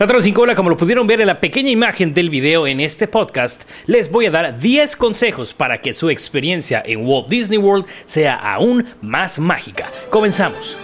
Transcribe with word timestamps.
Ratón 0.00 0.22
sin 0.22 0.32
cola, 0.32 0.54
como 0.54 0.70
lo 0.70 0.78
pudieron 0.78 1.06
ver 1.06 1.20
en 1.20 1.26
la 1.26 1.40
pequeña 1.40 1.68
imagen 1.68 2.14
del 2.14 2.30
video 2.30 2.66
en 2.66 2.80
este 2.80 3.06
podcast, 3.06 3.68
les 3.84 4.10
voy 4.10 4.24
a 4.24 4.30
dar 4.30 4.58
10 4.58 4.96
consejos 4.96 5.52
para 5.52 5.82
que 5.82 5.92
su 5.92 6.08
experiencia 6.08 6.82
en 6.86 7.06
Walt 7.06 7.28
Disney 7.28 7.58
World 7.58 7.84
sea 8.06 8.34
aún 8.36 8.86
más 9.02 9.38
mágica. 9.38 9.84
Comenzamos. 10.08 10.78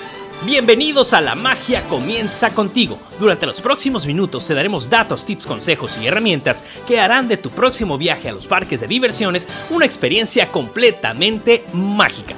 Bienvenidos 0.45 1.15
a 1.15 1.23
La 1.23 1.35
Magia 1.35 1.81
Comienza 1.85 2.51
contigo. 2.51 2.99
Durante 3.19 3.47
los 3.47 3.63
próximos 3.63 4.07
minutos 4.07 4.47
te 4.47 4.53
daremos 4.53 4.91
datos, 4.91 5.25
tips, 5.25 5.47
consejos 5.47 5.97
y 5.97 6.07
herramientas 6.07 6.63
que 6.87 7.01
harán 7.01 7.27
de 7.27 7.39
tu 7.39 7.49
próximo 7.49 7.97
viaje 7.97 8.29
a 8.29 8.33
los 8.33 8.47
parques 8.47 8.83
de 8.83 8.87
diversiones 8.87 9.49
una 9.71 9.87
experiencia 9.87 10.49
completamente 10.49 11.65
mágica. 11.73 12.35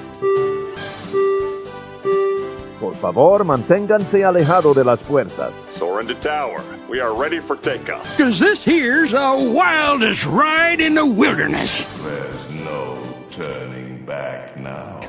Por 2.81 2.95
favor, 2.95 3.45
manténganse 3.45 4.25
alejado 4.25 4.73
de 4.73 4.85
las 4.85 5.01
puertas. 5.01 5.51
Soar 5.71 6.01
into 6.01 6.15
tower. 6.15 6.63
We 6.89 7.01
are 7.01 7.13
ready 7.13 7.41
for 7.41 7.57
takeoff. 7.57 8.17
Cause 8.17 8.39
this 8.39 8.65
here's 8.65 9.11
the 9.11 9.53
wildest 9.53 10.27
ride 10.27 10.81
in 10.81 10.95
the 10.95 11.05
wilderness. 11.05 11.87
There's 12.05 12.55
no 12.55 12.99
turning 13.31 14.05
back 14.07 14.57
now. 14.57 14.58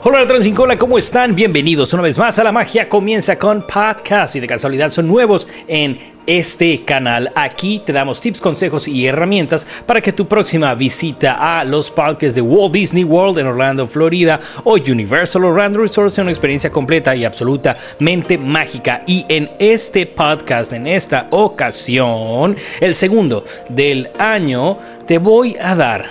Hola 0.02 0.20
Ratón 0.20 0.45
sin 0.45 0.55
cola, 0.55 0.77
¿cómo 0.77 0.98
están? 0.98 1.35
Bienvenidos 1.35 1.94
una 1.94 2.03
vez 2.03 2.17
más 2.17 2.40
a 2.40 2.44
La 2.45 2.53
Magia 2.53 2.88
Comienza 2.88 3.38
con 3.38 3.67
Podcast 3.67 4.34
y 4.38 4.40
de 4.40 4.48
casualidad 4.48 4.91
son 4.91 5.09
nuevos 5.09 5.45
en 5.67 5.99
este 6.26 6.85
canal. 6.85 7.34
Aquí 7.35 7.81
te 7.85 7.91
damos 7.91 8.21
tips, 8.21 8.40
consejos 8.40 8.88
y 8.88 9.07
herramientas 9.07 9.67
para 9.85 9.99
que 9.99 10.13
tu 10.13 10.26
próxima 10.26 10.73
visita 10.73 11.59
a 11.59 11.66
los 11.66 11.91
parques 11.91 12.34
de 12.34 12.40
Walt 12.40 12.71
Disney 12.71 13.04
World 13.04 13.40
en 13.40 13.48
Orlando, 13.48 13.85
Florida 13.88 14.40
o 14.63 14.76
Universal 14.76 15.43
Orlando 15.43 15.80
Resort 15.80 16.13
sea 16.13 16.21
una 16.21 16.31
experiencia 16.31 16.71
completa 16.71 17.13
y 17.13 17.26
absolutamente 17.26 18.38
mágica. 18.38 19.04
Y 19.05 19.26
en 19.27 19.52
este 19.59 20.05
podcast, 20.05 20.71
en 20.71 20.88
esta 20.88 21.27
ocasión, 21.31 22.55
el 22.79 22.95
segundo 22.95 23.43
del 23.68 24.09
año, 24.18 24.77
te 25.05 25.18
voy 25.18 25.57
a 25.62 25.76
dar 25.76 26.05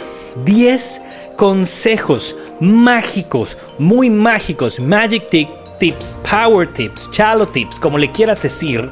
10 0.45 1.01
consejos 1.39 2.37
mágicos, 2.61 3.57
muy 3.79 4.11
mágicos, 4.11 4.81
magic 4.81 5.29
tips, 5.79 6.17
power 6.29 6.67
tips, 6.67 7.11
chalo 7.11 7.47
tips, 7.47 7.79
como 7.79 7.99
le 7.99 8.11
quieras 8.11 8.43
decir, 8.43 8.91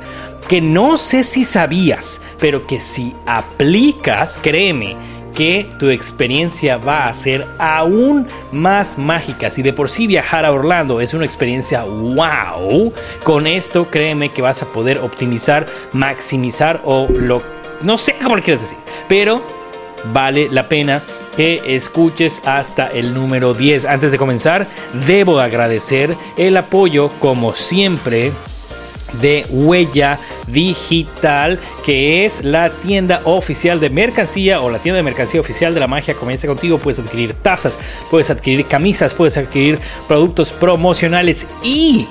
que 0.48 0.60
no 0.60 0.96
sé 0.96 1.24
si 1.24 1.44
sabías, 1.44 2.20
pero 2.38 2.64
que 2.66 2.80
si 2.80 3.12
aplicas, 3.26 4.38
créeme, 4.40 4.96
que 5.34 5.68
tu 5.78 5.90
experiencia 5.90 6.78
va 6.78 7.08
a 7.08 7.14
ser 7.14 7.46
aún 7.58 8.26
más 8.52 8.96
mágica. 8.96 9.50
Si 9.50 9.62
de 9.62 9.72
por 9.72 9.90
sí 9.90 10.06
viajar 10.06 10.46
a 10.46 10.52
Orlando 10.52 11.00
es 11.00 11.12
una 11.12 11.26
experiencia 11.26 11.84
wow, 11.84 12.92
con 13.22 13.46
esto 13.46 13.88
créeme 13.90 14.30
que 14.30 14.40
vas 14.40 14.62
a 14.62 14.66
poder 14.66 14.98
optimizar, 14.98 15.66
maximizar 15.92 16.80
o 16.84 17.06
lo... 17.10 17.42
No 17.82 17.98
sé 17.98 18.16
cómo 18.22 18.36
le 18.36 18.42
quieres 18.42 18.62
decir, 18.62 18.78
pero 19.08 19.42
vale 20.12 20.48
la 20.50 20.68
pena 20.68 21.02
que 21.36 21.62
escuches 21.66 22.40
hasta 22.44 22.86
el 22.88 23.14
número 23.14 23.54
10. 23.54 23.84
Antes 23.84 24.12
de 24.12 24.18
comenzar, 24.18 24.66
debo 25.06 25.40
agradecer 25.40 26.14
el 26.36 26.56
apoyo, 26.56 27.10
como 27.20 27.54
siempre, 27.54 28.32
de 29.20 29.46
Huella 29.50 30.18
Digital, 30.46 31.58
que 31.84 32.24
es 32.24 32.44
la 32.44 32.70
tienda 32.70 33.20
oficial 33.24 33.80
de 33.80 33.90
mercancía 33.90 34.60
o 34.60 34.70
la 34.70 34.78
tienda 34.78 34.96
de 34.96 35.02
mercancía 35.02 35.40
oficial 35.40 35.74
de 35.74 35.80
la 35.80 35.86
magia. 35.86 36.14
Comienza 36.14 36.46
contigo, 36.46 36.78
puedes 36.78 36.98
adquirir 36.98 37.34
tazas, 37.34 37.78
puedes 38.10 38.30
adquirir 38.30 38.66
camisas, 38.66 39.14
puedes 39.14 39.36
adquirir 39.36 39.78
productos 40.08 40.52
promocionales 40.52 41.46
y 41.62 42.06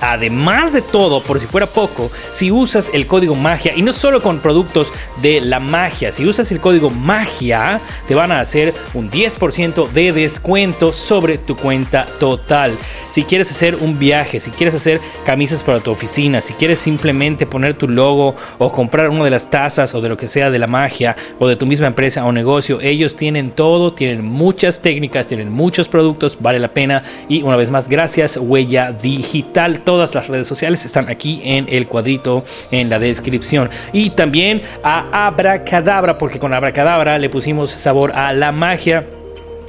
Además 0.00 0.72
de 0.72 0.82
todo, 0.82 1.22
por 1.22 1.40
si 1.40 1.46
fuera 1.46 1.66
poco, 1.66 2.10
si 2.32 2.50
usas 2.50 2.90
el 2.92 3.06
código 3.06 3.34
magia, 3.34 3.72
y 3.74 3.82
no 3.82 3.92
solo 3.92 4.20
con 4.22 4.40
productos 4.40 4.92
de 5.22 5.40
la 5.40 5.60
magia, 5.60 6.12
si 6.12 6.26
usas 6.26 6.50
el 6.52 6.60
código 6.60 6.90
magia, 6.90 7.80
te 8.06 8.14
van 8.14 8.32
a 8.32 8.40
hacer 8.40 8.74
un 8.94 9.10
10% 9.10 9.90
de 9.90 10.12
descuento 10.12 10.92
sobre 10.92 11.38
tu 11.38 11.56
cuenta 11.56 12.06
total. 12.18 12.76
Si 13.10 13.24
quieres 13.24 13.50
hacer 13.50 13.76
un 13.76 13.98
viaje, 13.98 14.40
si 14.40 14.50
quieres 14.50 14.74
hacer 14.74 15.00
camisas 15.24 15.62
para 15.62 15.80
tu 15.80 15.90
oficina, 15.90 16.42
si 16.42 16.52
quieres 16.54 16.78
simplemente 16.78 17.46
poner 17.46 17.74
tu 17.74 17.88
logo 17.88 18.34
o 18.58 18.72
comprar 18.72 19.08
una 19.08 19.24
de 19.24 19.30
las 19.30 19.50
tazas 19.50 19.94
o 19.94 20.00
de 20.00 20.08
lo 20.08 20.16
que 20.16 20.28
sea 20.28 20.50
de 20.50 20.58
la 20.58 20.66
magia 20.66 21.16
o 21.38 21.48
de 21.48 21.56
tu 21.56 21.66
misma 21.66 21.86
empresa 21.86 22.24
o 22.24 22.32
negocio, 22.32 22.80
ellos 22.80 23.16
tienen 23.16 23.50
todo, 23.50 23.92
tienen 23.92 24.24
muchas 24.24 24.82
técnicas, 24.82 25.28
tienen 25.28 25.50
muchos 25.50 25.88
productos, 25.88 26.38
vale 26.40 26.58
la 26.58 26.72
pena. 26.72 27.02
Y 27.28 27.42
una 27.42 27.56
vez 27.56 27.70
más, 27.70 27.88
gracias, 27.88 28.36
Huella 28.36 28.92
Digital 28.92 29.80
todas 29.86 30.14
las 30.14 30.26
redes 30.26 30.46
sociales 30.46 30.84
están 30.84 31.08
aquí 31.08 31.40
en 31.44 31.66
el 31.70 31.86
cuadrito 31.86 32.44
en 32.72 32.90
la 32.90 32.98
descripción. 32.98 33.70
Y 33.92 34.10
también 34.10 34.60
a 34.82 35.26
Abracadabra, 35.26 36.18
porque 36.18 36.38
con 36.38 36.52
Abracadabra 36.52 37.18
le 37.18 37.30
pusimos 37.30 37.70
sabor 37.70 38.12
a 38.12 38.34
la 38.34 38.52
magia 38.52 39.06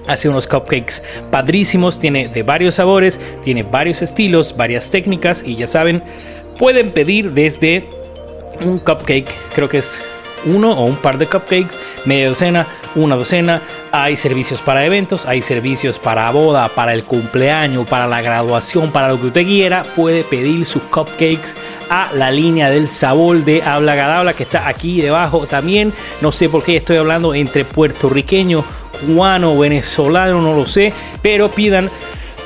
hace 0.07 0.27
unos 0.27 0.47
cupcakes 0.47 1.03
padrísimos, 1.29 1.99
tiene 1.99 2.29
de 2.29 2.41
varios 2.41 2.75
sabores, 2.75 3.19
tiene 3.43 3.63
varios 3.63 4.01
estilos, 4.01 4.55
varias 4.57 4.89
técnicas 4.89 5.43
y 5.45 5.55
ya 5.55 5.67
saben, 5.67 6.01
pueden 6.57 6.91
pedir 6.91 7.33
desde 7.33 7.87
un 8.61 8.79
cupcake, 8.79 9.29
creo 9.53 9.69
que 9.69 9.77
es 9.77 10.01
uno 10.45 10.71
o 10.71 10.85
un 10.85 10.97
par 10.97 11.17
de 11.17 11.27
cupcakes, 11.27 11.79
media 12.05 12.29
docena, 12.29 12.67
una 12.95 13.15
docena. 13.15 13.61
Hay 13.91 14.17
servicios 14.17 14.61
para 14.61 14.85
eventos, 14.85 15.25
hay 15.25 15.41
servicios 15.41 15.99
para 15.99 16.29
boda, 16.31 16.67
para 16.69 16.93
el 16.93 17.03
cumpleaños, 17.03 17.87
para 17.87 18.07
la 18.07 18.21
graduación, 18.21 18.91
para 18.91 19.09
lo 19.09 19.19
que 19.19 19.27
usted 19.27 19.45
quiera. 19.45 19.83
Puede 19.83 20.23
pedir 20.23 20.65
sus 20.65 20.83
cupcakes 20.83 21.55
a 21.89 22.09
la 22.13 22.31
línea 22.31 22.69
del 22.69 22.87
sabor 22.87 23.43
de 23.43 23.63
Habla 23.63 23.95
Gadabla 23.95 24.33
que 24.33 24.43
está 24.43 24.67
aquí 24.67 25.01
debajo 25.01 25.47
también. 25.47 25.93
No 26.21 26.31
sé 26.31 26.49
por 26.49 26.63
qué 26.63 26.77
estoy 26.77 26.97
hablando 26.97 27.33
entre 27.33 27.65
puertorriqueño, 27.65 28.63
cubano, 29.05 29.57
venezolano, 29.57 30.41
no 30.41 30.53
lo 30.53 30.67
sé, 30.67 30.93
pero 31.21 31.49
pidan 31.49 31.89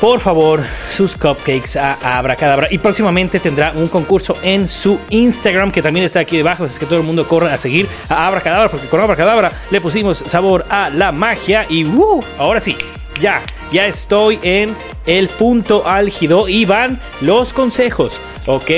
por 0.01 0.19
favor 0.19 0.61
sus 0.89 1.15
cupcakes 1.15 1.77
a 1.77 2.17
Abracadabra. 2.17 2.67
Y 2.71 2.79
próximamente 2.79 3.39
tendrá 3.39 3.71
un 3.75 3.87
concurso 3.87 4.35
en 4.41 4.67
su 4.67 4.99
Instagram 5.11 5.71
que 5.71 5.83
también 5.83 6.07
está 6.07 6.21
aquí 6.21 6.37
debajo. 6.37 6.65
Es 6.65 6.79
que 6.79 6.87
todo 6.87 6.97
el 6.97 7.05
mundo 7.05 7.27
corra 7.27 7.53
a 7.53 7.57
seguir 7.59 7.87
a 8.09 8.27
Abracadabra 8.27 8.69
porque 8.69 8.87
con 8.87 8.99
Abracadabra 8.99 9.51
le 9.69 9.79
pusimos 9.79 10.17
sabor 10.17 10.65
a 10.69 10.89
la 10.89 11.11
magia. 11.11 11.67
Y 11.69 11.85
uh, 11.85 12.19
ahora 12.39 12.59
sí, 12.59 12.75
ya, 13.21 13.43
ya 13.71 13.85
estoy 13.85 14.39
en 14.41 14.75
el 15.05 15.29
punto 15.29 15.87
álgido 15.87 16.49
y 16.49 16.65
van 16.65 16.99
los 17.21 17.53
consejos. 17.53 18.19
¿Ok? 18.47 18.71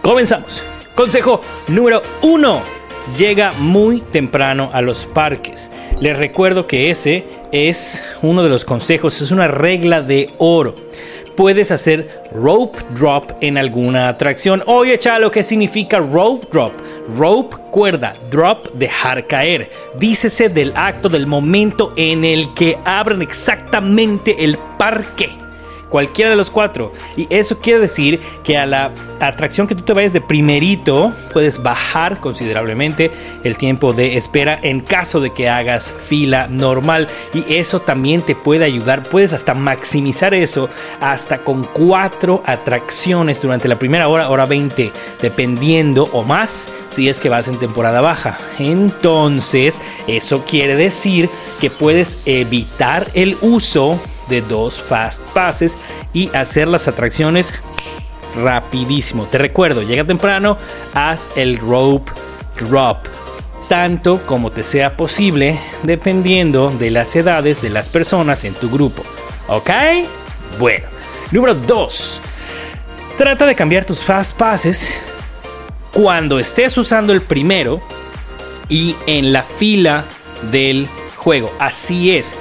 Comenzamos. 0.00 0.64
Consejo 0.94 1.42
número 1.68 2.00
uno. 2.22 2.62
Llega 3.18 3.52
muy 3.58 4.00
temprano 4.00 4.70
a 4.72 4.80
los 4.80 5.04
parques. 5.04 5.70
Les 6.00 6.16
recuerdo 6.16 6.66
que 6.66 6.90
ese 6.90 7.26
es 7.52 8.02
uno 8.22 8.42
de 8.42 8.48
los 8.48 8.64
consejos, 8.64 9.20
es 9.20 9.30
una 9.30 9.48
regla 9.48 10.02
de 10.02 10.30
oro. 10.38 10.74
Puedes 11.36 11.70
hacer 11.70 12.08
rope 12.32 12.78
drop 12.94 13.32
en 13.40 13.56
alguna 13.56 14.08
atracción. 14.08 14.62
Oye, 14.66 14.98
chalo, 14.98 15.30
¿qué 15.30 15.42
significa 15.42 15.98
rope 15.98 16.46
drop? 16.52 16.72
Rope, 17.16 17.56
cuerda, 17.70 18.12
drop, 18.30 18.66
dejar 18.74 19.26
caer. 19.26 19.70
Dícese 19.98 20.48
del 20.48 20.72
acto, 20.76 21.08
del 21.08 21.26
momento 21.26 21.92
en 21.96 22.24
el 22.24 22.52
que 22.54 22.76
abren 22.84 23.22
exactamente 23.22 24.44
el 24.44 24.58
parque 24.78 25.30
cualquiera 25.90 26.30
de 26.30 26.36
los 26.36 26.50
cuatro. 26.50 26.92
Y 27.16 27.26
eso 27.28 27.58
quiere 27.58 27.80
decir 27.80 28.20
que 28.42 28.56
a 28.56 28.64
la 28.64 28.92
atracción 29.20 29.66
que 29.66 29.74
tú 29.74 29.82
te 29.82 29.92
vayas 29.92 30.14
de 30.14 30.20
primerito, 30.20 31.12
puedes 31.32 31.62
bajar 31.62 32.20
considerablemente 32.20 33.10
el 33.44 33.58
tiempo 33.58 33.92
de 33.92 34.16
espera 34.16 34.58
en 34.62 34.80
caso 34.80 35.20
de 35.20 35.30
que 35.30 35.48
hagas 35.50 35.92
fila 35.92 36.46
normal. 36.48 37.08
Y 37.34 37.56
eso 37.56 37.80
también 37.80 38.22
te 38.22 38.34
puede 38.34 38.64
ayudar. 38.64 39.02
Puedes 39.02 39.32
hasta 39.32 39.52
maximizar 39.52 40.32
eso 40.32 40.70
hasta 41.00 41.38
con 41.38 41.64
cuatro 41.64 42.42
atracciones 42.46 43.42
durante 43.42 43.68
la 43.68 43.78
primera 43.78 44.08
hora, 44.08 44.30
hora 44.30 44.46
20, 44.46 44.92
dependiendo 45.20 46.08
o 46.12 46.22
más 46.22 46.70
si 46.88 47.08
es 47.08 47.20
que 47.20 47.28
vas 47.28 47.48
en 47.48 47.58
temporada 47.58 48.00
baja. 48.00 48.38
Entonces, 48.58 49.78
eso 50.06 50.44
quiere 50.44 50.76
decir 50.76 51.28
que 51.60 51.70
puedes 51.70 52.22
evitar 52.26 53.08
el 53.14 53.36
uso 53.42 54.00
de 54.30 54.40
dos 54.40 54.80
fast 54.80 55.20
passes 55.34 55.76
y 56.14 56.34
hacer 56.34 56.68
las 56.68 56.88
atracciones 56.88 57.52
rapidísimo. 58.36 59.24
Te 59.24 59.38
recuerdo, 59.38 59.82
llega 59.82 60.06
temprano, 60.06 60.56
haz 60.94 61.28
el 61.36 61.58
rope 61.58 62.10
drop. 62.58 63.06
Tanto 63.68 64.20
como 64.26 64.50
te 64.50 64.64
sea 64.64 64.96
posible, 64.96 65.58
dependiendo 65.82 66.70
de 66.70 66.90
las 66.90 67.14
edades 67.14 67.60
de 67.62 67.70
las 67.70 67.88
personas 67.88 68.44
en 68.44 68.54
tu 68.54 68.70
grupo. 68.70 69.02
¿Ok? 69.48 69.70
Bueno. 70.58 70.86
Número 71.30 71.54
2. 71.54 72.20
Trata 73.16 73.46
de 73.46 73.54
cambiar 73.54 73.84
tus 73.84 74.00
fast 74.00 74.36
passes 74.36 75.00
cuando 75.92 76.38
estés 76.38 76.76
usando 76.76 77.12
el 77.12 77.22
primero 77.22 77.80
y 78.68 78.96
en 79.06 79.32
la 79.32 79.42
fila 79.42 80.04
del 80.50 80.88
juego. 81.16 81.52
Así 81.58 82.16
es. 82.16 82.36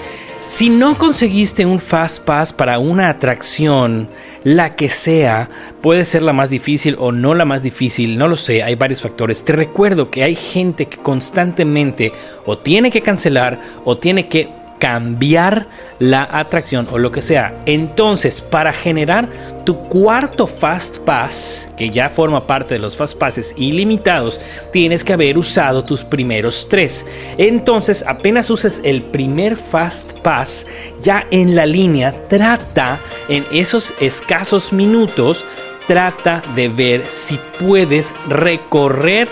Si 0.50 0.72
no 0.72 0.96
conseguiste 0.96 1.68
un 1.68 1.80
Fast 1.80 2.24
Pass 2.24 2.54
para 2.54 2.80
una 2.80 3.08
atracción 3.08 4.10
la 4.44 4.76
que 4.76 4.90
sea, 4.90 5.48
puede 5.80 6.06
ser 6.06 6.24
la 6.24 6.34
más 6.34 6.50
difícil 6.50 6.96
o 6.98 7.12
no 7.12 7.36
la 7.36 7.46
más 7.46 7.62
difícil, 7.62 8.18
no 8.18 8.28
lo 8.28 8.36
sé, 8.36 8.64
hay 8.64 8.74
varios 8.74 9.04
factores. 9.04 9.46
Te 9.46 9.54
recuerdo 9.54 10.10
que 10.10 10.24
hay 10.24 10.34
gente 10.34 10.88
que 10.88 10.98
constantemente 10.98 12.14
o 12.48 12.58
tiene 12.58 12.90
que 12.90 13.02
cancelar 13.02 13.60
o 13.86 14.00
tiene 14.00 14.28
que 14.28 14.50
cambiar 14.80 15.68
la 16.00 16.28
atracción 16.32 16.88
o 16.92 16.98
lo 16.98 17.12
que 17.12 17.22
sea. 17.22 17.54
Entonces, 17.66 18.42
para 18.42 18.74
generar 18.74 19.30
tu 19.66 19.78
cuarto 19.78 20.48
Fast 20.48 21.00
Pass, 21.00 21.68
que 21.78 21.90
ya 21.90 22.10
forma 22.10 22.48
parte 22.48 22.76
de 22.76 22.80
los 22.80 22.96
Fast 22.96 23.18
Passes 23.18 23.54
ilimitados, 23.58 24.40
tienes 24.72 25.04
que 25.04 25.14
haber 25.14 25.38
usado 25.38 25.84
tus 25.84 26.04
primeros 26.04 26.68
tres. 26.70 27.06
Entonces, 27.38 28.04
apenas 28.08 28.50
uses 28.50 28.82
el 28.84 29.04
primer 29.04 29.58
Fast 29.58 30.20
Pass, 30.20 30.66
ya 31.02 31.28
en 31.30 31.56
la 31.56 31.66
línea, 31.66 32.14
trata 32.28 33.00
en 33.28 33.46
esos 33.52 33.94
escasos 34.00 34.72
minutos, 34.72 35.44
trata 35.88 36.42
de 36.56 36.70
ver 36.70 37.06
si 37.06 37.38
puedes 37.60 38.16
recorrer 38.28 39.28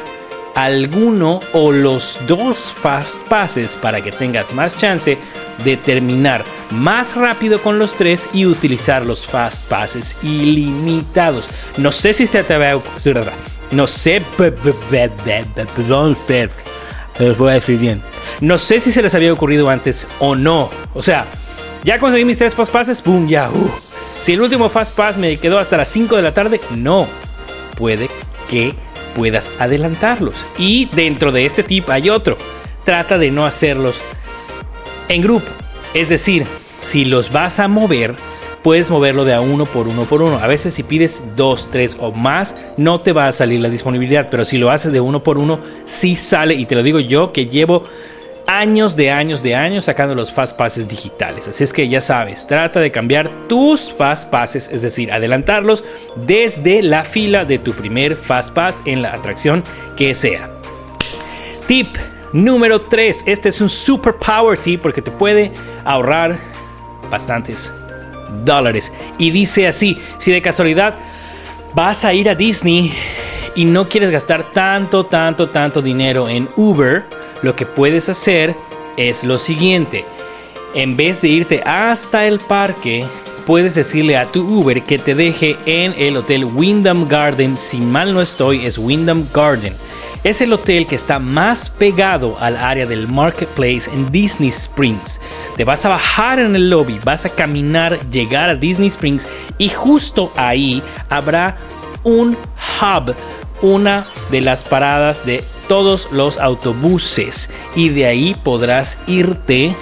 alguno 0.58 1.40
o 1.54 1.72
los 1.72 2.20
dos 2.26 2.74
fast 2.74 3.20
passes 3.28 3.76
para 3.78 4.02
que 4.02 4.12
tengas 4.12 4.56
más 4.56 4.76
chance 4.76 5.18
de 5.64 5.78
terminar 5.78 6.44
más 6.72 7.16
rápido 7.16 7.62
con 7.62 7.78
los 7.78 7.94
tres 7.94 8.28
y 8.34 8.48
utilizar 8.48 9.06
los 9.06 9.28
fast 9.28 9.68
passes 9.68 10.16
ilimitados. 10.24 11.48
No 11.78 11.92
sé 11.92 12.12
si 12.14 12.26
te 12.26 12.54
había 12.54 12.80
no 13.70 13.86
sé, 13.86 14.24
perdón 14.36 16.18
les 17.20 17.38
voy 17.38 17.52
a 17.52 17.54
decir 17.54 17.78
bien. 17.78 18.02
No 18.42 18.58
sé 18.58 18.80
si 18.80 18.92
se 18.92 19.02
les 19.02 19.14
había 19.14 19.34
ocurrido 19.34 19.70
antes 19.70 20.08
o 20.20 20.36
no. 20.36 20.70
O 20.94 21.02
sea, 21.04 21.26
ya 21.84 22.00
conseguí 22.00 22.26
mis 22.26 22.38
tres 22.40 22.56
fast 22.56 22.72
passes, 22.72 23.02
¡pum! 23.02 23.28
Ya. 23.28 23.50
Uh. 23.50 23.72
Si 24.22 24.34
el 24.34 24.42
último 24.42 24.70
fast 24.70 24.96
pass 24.96 25.18
me 25.18 25.38
quedó 25.38 25.60
hasta 25.60 25.78
las 25.78 25.88
5 25.90 26.16
de 26.16 26.22
la 26.24 26.34
tarde, 26.34 26.60
no. 26.72 27.08
Puede 27.76 28.10
que 28.50 28.76
puedas 29.18 29.52
adelantarlos. 29.58 30.36
Y 30.60 30.88
dentro 30.94 31.32
de 31.32 31.48
este 31.48 31.64
tip 31.64 31.90
hay 31.90 32.10
otro. 32.10 32.38
Trata 32.86 33.18
de 33.18 33.32
no 33.32 33.46
hacerlos 33.46 34.00
en 35.10 35.24
grupo. 35.24 35.48
Es 35.96 36.08
decir, 36.08 36.46
si 36.78 37.04
los 37.04 37.32
vas 37.32 37.60
a 37.60 37.68
mover, 37.68 38.16
puedes 38.62 38.92
moverlo 38.92 39.26
de 39.26 39.34
a 39.34 39.42
uno 39.42 39.66
por 39.66 39.88
uno 39.88 40.04
por 40.04 40.22
uno. 40.22 40.38
A 40.38 40.46
veces 40.46 40.76
si 40.76 40.84
pides 40.84 41.24
dos, 41.36 41.70
tres 41.72 41.98
o 42.00 42.12
más, 42.12 42.56
no 42.78 43.02
te 43.02 43.12
va 43.12 43.28
a 43.28 43.32
salir 43.32 43.60
la 43.60 43.70
disponibilidad. 43.70 44.28
Pero 44.30 44.46
si 44.46 44.60
lo 44.60 44.70
haces 44.70 44.92
de 44.92 45.02
uno 45.02 45.24
por 45.24 45.40
uno, 45.40 45.60
sí 45.86 46.16
sale. 46.16 46.54
Y 46.54 46.68
te 46.68 46.76
lo 46.76 46.84
digo 46.84 47.00
yo 47.00 47.34
que 47.34 47.48
llevo 47.48 47.82
años 48.48 48.96
de 48.96 49.12
años 49.12 49.44
de 49.44 49.56
años 49.56 49.86
sacando 49.86 50.16
los 50.16 50.32
fast 50.32 50.58
passes 50.58 50.88
digitales. 50.88 51.48
Así 51.48 51.64
es 51.64 51.74
que 51.74 51.88
ya 51.88 52.02
sabes, 52.02 52.48
trata 52.48 52.80
de 52.80 52.92
cambiar 52.92 53.30
tus 53.48 53.92
fast 53.92 54.30
passes, 54.30 54.70
es 54.72 54.82
decir, 54.82 55.12
adelantarlos 55.12 55.84
desde 56.16 56.82
la 56.82 57.04
fila 57.04 57.46
de 57.46 57.60
tu 57.60 57.74
primer 57.74 58.16
fast 58.16 58.54
pass 58.54 58.82
en 58.86 59.02
la 59.02 59.14
atracción 59.14 59.64
que 59.96 60.16
sea. 60.16 60.50
Tip 61.68 61.98
número 62.32 62.82
3. 62.82 63.24
Este 63.26 63.50
es 63.50 63.62
un 63.62 63.70
super 63.70 64.16
power 64.16 64.58
tip 64.58 64.82
porque 64.82 65.02
te 65.02 65.12
puede 65.12 65.52
ahorrar 65.84 66.38
bastantes 67.12 67.72
dólares. 68.44 68.94
Y 69.18 69.32
dice 69.32 69.68
así, 69.68 69.98
si 70.18 70.32
de 70.32 70.42
casualidad 70.42 70.96
vas 71.74 72.06
a 72.06 72.14
ir 72.14 72.30
a 72.30 72.36
Disney 72.36 72.94
y 73.56 73.66
no 73.66 73.90
quieres 73.90 74.10
gastar 74.10 74.52
tanto, 74.52 75.06
tanto, 75.06 75.50
tanto 75.50 75.82
dinero 75.82 76.30
en 76.30 76.48
Uber, 76.56 77.04
lo 77.42 77.56
que 77.56 77.66
puedes 77.66 78.10
hacer 78.10 78.56
es 78.98 79.24
lo 79.24 79.38
siguiente. 79.38 80.06
En 80.74 80.98
vez 80.98 81.22
de 81.22 81.30
irte 81.30 81.62
hasta 81.66 82.26
el 82.26 82.40
parque, 82.40 83.06
puedes 83.46 83.76
decirle 83.76 84.18
a 84.18 84.26
tu 84.26 84.42
Uber 84.42 84.84
que 84.84 85.00
te 85.00 85.16
deje 85.16 85.58
en 85.66 85.94
el 85.98 86.18
hotel 86.18 86.46
Wyndham 86.46 87.08
Garden. 87.08 87.58
Si 87.58 87.78
mal 87.78 88.14
no 88.14 88.22
estoy, 88.22 88.66
es 88.66 88.78
Wyndham 88.78 89.26
Garden. 89.34 89.74
Es 90.24 90.42
el 90.42 90.52
hotel 90.52 90.88
que 90.88 90.96
está 90.96 91.20
más 91.20 91.70
pegado 91.70 92.36
al 92.42 92.58
área 92.58 92.86
del 92.86 93.08
marketplace 93.08 93.90
en 93.94 94.12
Disney 94.12 94.50
Springs. 94.50 95.22
Te 95.56 95.64
vas 95.64 95.86
a 95.86 95.90
bajar 95.90 96.40
en 96.40 96.56
el 96.56 96.70
lobby, 96.70 97.00
vas 97.06 97.24
a 97.26 97.30
caminar, 97.30 97.98
llegar 98.10 98.50
a 98.50 98.56
Disney 98.56 98.90
Springs 98.90 99.28
y 99.58 99.70
justo 99.70 100.34
ahí 100.36 100.84
habrá 101.08 101.58
un 102.04 102.36
hub, 102.82 103.16
una 103.62 104.06
de 104.30 104.42
las 104.42 104.64
paradas 104.64 105.26
de 105.26 105.44
todos 105.68 106.10
los 106.12 106.38
autobuses 106.38 107.50
y 107.76 107.90
de 107.90 108.06
ahí 108.06 108.36
podrás 108.44 108.98
irte 109.08 109.76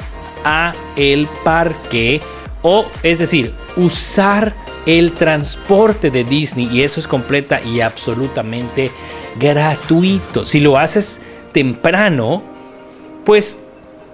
a 0.44 0.74
el 0.96 1.28
parque 1.44 2.22
o 2.62 2.86
es 3.04 3.20
decir, 3.20 3.54
usar 3.76 4.54
el 4.86 5.14
transporte 5.14 6.12
de 6.12 6.24
Disney 6.24 6.70
y 6.72 6.84
eso 6.84 7.00
es 7.00 7.08
completa 7.08 7.60
y 7.62 7.82
absolutamente 7.82 8.92
gratuito. 9.40 10.46
Si 10.46 10.60
lo 10.60 10.78
haces 10.78 11.22
temprano, 11.52 12.44
pues 13.24 13.60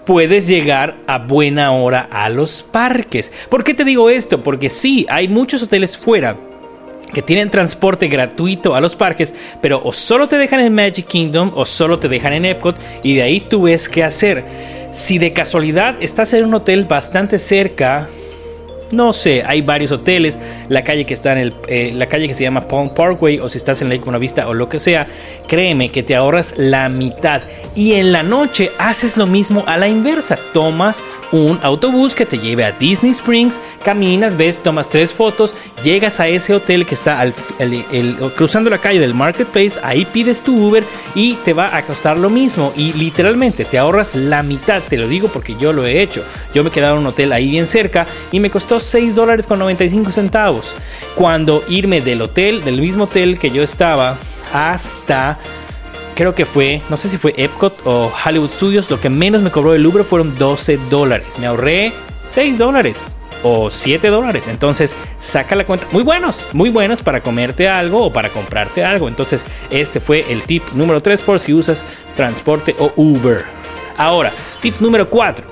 puedes 0.06 0.48
llegar 0.48 0.98
a 1.08 1.18
buena 1.18 1.72
hora 1.72 2.08
a 2.12 2.30
los 2.30 2.64
parques. 2.64 3.32
¿Por 3.50 3.64
qué 3.64 3.74
te 3.74 3.86
digo 3.86 4.10
esto? 4.10 4.44
Porque 4.44 4.70
sí, 4.70 5.06
hay 5.10 5.28
muchos 5.28 5.64
hoteles 5.64 5.98
fuera 5.98 6.38
que 7.14 7.22
tienen 7.22 7.50
transporte 7.50 8.08
gratuito 8.08 8.76
a 8.76 8.82
los 8.82 8.96
parques, 8.96 9.34
pero 9.62 9.82
o 9.84 9.92
solo 9.92 10.28
te 10.28 10.38
dejan 10.38 10.60
en 10.60 10.74
Magic 10.74 11.08
Kingdom 11.08 11.52
o 11.56 11.66
solo 11.66 12.00
te 12.00 12.10
dejan 12.10 12.34
en 12.34 12.46
Epcot 12.46 12.78
y 13.04 13.16
de 13.16 13.24
ahí 13.24 13.42
tú 13.42 13.64
ves 13.64 13.90
qué 13.90 14.04
hacer. 14.04 14.44
Si 14.92 15.18
de 15.18 15.34
casualidad 15.34 15.96
estás 16.02 16.34
en 16.34 16.46
un 16.46 16.54
hotel 16.54 16.86
bastante 16.86 17.40
cerca 17.40 18.08
no 18.92 19.14
sé, 19.14 19.44
hay 19.46 19.62
varios 19.62 19.92
hoteles, 19.92 20.40
la 20.70 20.84
calle 20.84 21.06
que 21.06 21.14
está 21.14 21.32
en 21.34 21.38
el, 21.38 21.56
eh, 21.68 21.92
la 21.96 22.08
calle 22.08 22.28
que 22.28 22.34
se 22.34 22.44
llama 22.44 22.62
Palm 22.62 22.90
Parkway 22.90 23.40
o 23.40 23.50
si 23.50 23.58
estás 23.58 23.82
en 23.82 23.90
Lake 23.90 24.10
Vista 24.20 24.48
o 24.48 24.54
lo 24.54 24.68
que 24.68 24.80
sea, 24.80 25.08
créeme 25.48 25.92
que 25.92 26.04
te 26.04 26.16
ahorras 26.16 26.56
la 26.58 26.90
mitad. 26.90 27.42
Y 27.76 27.94
en 27.94 28.12
la 28.12 28.24
noche 28.24 28.72
haces 28.78 29.18
lo 29.18 29.28
mismo 29.28 29.64
a 29.68 29.78
la 29.78 29.88
inversa, 29.88 30.38
tomas 30.54 31.02
un 31.32 31.60
autobús 31.64 32.14
que 32.14 32.26
te 32.26 32.38
lleve 32.38 32.66
a 32.66 32.72
Disney 32.74 33.12
Springs, 33.12 33.62
caminas, 33.84 34.36
ves, 34.36 34.60
tomas 34.60 34.90
tres 34.90 35.14
fotos, 35.14 35.56
llegas 35.84 36.20
a 36.20 36.28
ese 36.28 36.54
hotel 36.54 36.86
que 36.86 36.96
está 36.96 37.26
cruzando 38.36 38.70
la 38.70 38.78
calle 38.78 39.00
del 39.00 39.14
Marketplace, 39.14 39.80
ahí 39.84 40.06
pides 40.06 40.42
tu 40.42 40.68
Uber 40.68 40.84
y 41.16 41.36
te 41.36 41.54
va 41.54 41.76
a 41.76 41.84
costar 41.84 42.20
lo 42.20 42.30
mismo. 42.30 42.74
Y 42.76 42.94
literalmente 42.94 43.66
te 43.66 43.78
ahorras 43.78 44.16
la 44.16 44.44
mitad, 44.44 44.82
te 44.82 44.98
lo 44.98 45.08
digo 45.08 45.30
porque 45.30 45.56
yo 45.58 45.72
lo 45.72 45.86
he 45.86 46.02
hecho, 46.02 46.24
yo 46.54 46.64
me 46.64 46.70
he 46.70 46.74
quedado 46.74 46.96
en 46.96 47.02
un 47.02 47.08
hotel 47.08 47.32
ahí 47.32 47.50
bien 47.50 47.68
cerca 47.68 48.06
y 48.32 48.40
me 48.40 48.50
costó 48.50 48.80
6 48.84 49.16
dólares 49.16 49.48
con 49.48 49.60
95 49.60 50.12
centavos. 50.12 50.74
Cuando 51.16 51.64
irme 51.70 52.02
del 52.02 52.22
hotel, 52.22 52.64
del 52.64 52.82
mismo 52.82 53.06
hotel 53.06 53.40
que 53.40 53.52
yo 53.52 53.64
estaba, 53.64 54.18
hasta 54.54 55.40
creo 56.16 56.36
que 56.36 56.46
fue, 56.46 56.82
no 56.90 56.98
sé 56.98 57.10
si 57.10 57.18
fue 57.18 57.34
Epcot 57.38 57.80
o 57.86 58.12
Hollywood 58.26 58.52
Studios, 58.52 58.90
lo 58.90 59.00
que 59.00 59.10
menos 59.10 59.42
me 59.42 59.50
cobró 59.50 59.74
el 59.74 59.86
Uber 59.86 60.04
fueron 60.04 60.38
12 60.38 60.78
dólares. 60.90 61.28
Me 61.40 61.48
ahorré 61.48 61.94
6 62.28 62.58
dólares 62.58 63.16
o 63.44 63.72
7 63.72 64.08
dólares. 64.10 64.48
Entonces, 64.48 64.96
saca 65.20 65.56
la 65.56 65.66
cuenta. 65.66 65.88
Muy 65.92 66.04
buenos, 66.04 66.46
muy 66.54 66.70
buenos 66.70 67.02
para 67.02 67.22
comerte 67.22 67.68
algo 67.68 68.06
o 68.06 68.14
para 68.14 68.30
comprarte 68.30 68.84
algo. 68.84 69.08
Entonces, 69.08 69.46
este 69.70 70.00
fue 70.00 70.32
el 70.32 70.44
tip 70.44 70.64
número 70.74 71.02
3 71.02 71.22
por 71.22 71.40
si 71.40 71.54
usas 71.54 71.86
transporte 72.16 72.76
o 72.80 72.94
Uber. 72.96 73.44
Ahora, 73.98 74.32
tip 74.62 74.80
número 74.80 75.10
4. 75.10 75.46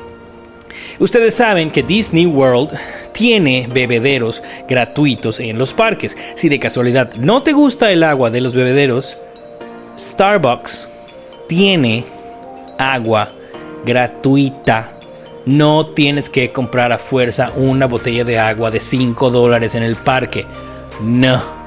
Ustedes 1.00 1.36
saben 1.36 1.72
que 1.72 1.82
Disney 1.82 2.25
World 2.25 2.77
tiene 3.20 3.68
bebederos 3.70 4.42
gratuitos 4.66 5.42
en 5.42 5.58
los 5.58 5.74
parques. 5.74 6.18
Si 6.36 6.48
de 6.48 6.58
casualidad 6.58 7.16
no 7.16 7.44
te 7.44 7.52
gusta 7.52 7.92
el 7.92 8.04
agua 8.04 8.32
de 8.32 8.40
los 8.40 8.54
bebederos, 8.54 9.18
Starbucks 10.00 10.88
tiene 11.50 12.06
agua 12.78 13.28
gratuita. 13.86 14.94
No 15.46 15.88
tienes 15.88 16.30
que 16.30 16.54
comprar 16.54 16.94
a 16.94 16.98
fuerza 16.98 17.52
una 17.58 17.88
botella 17.88 18.24
de 18.24 18.40
agua 18.40 18.72
de 18.72 18.80
5 18.80 19.30
dólares 19.32 19.76
en 19.76 19.84
el 19.84 19.98
parque. 19.98 20.46
No. 21.02 21.59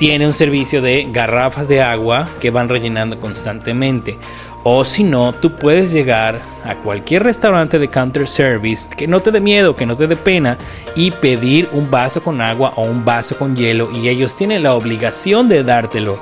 Tiene 0.00 0.26
un 0.26 0.32
servicio 0.32 0.80
de 0.80 1.06
garrafas 1.12 1.68
de 1.68 1.82
agua 1.82 2.26
que 2.40 2.48
van 2.48 2.70
rellenando 2.70 3.20
constantemente. 3.20 4.16
O 4.64 4.82
si 4.86 5.04
no, 5.04 5.34
tú 5.34 5.56
puedes 5.56 5.92
llegar 5.92 6.40
a 6.64 6.76
cualquier 6.76 7.22
restaurante 7.22 7.78
de 7.78 7.88
counter 7.88 8.26
service 8.26 8.88
que 8.96 9.06
no 9.06 9.20
te 9.20 9.30
dé 9.30 9.40
miedo, 9.40 9.74
que 9.74 9.84
no 9.84 9.96
te 9.96 10.06
dé 10.06 10.16
pena 10.16 10.56
y 10.96 11.10
pedir 11.10 11.68
un 11.72 11.90
vaso 11.90 12.22
con 12.22 12.40
agua 12.40 12.72
o 12.76 12.84
un 12.84 13.04
vaso 13.04 13.36
con 13.36 13.54
hielo 13.54 13.90
y 13.92 14.08
ellos 14.08 14.34
tienen 14.36 14.62
la 14.62 14.72
obligación 14.72 15.50
de 15.50 15.64
dártelo 15.64 16.18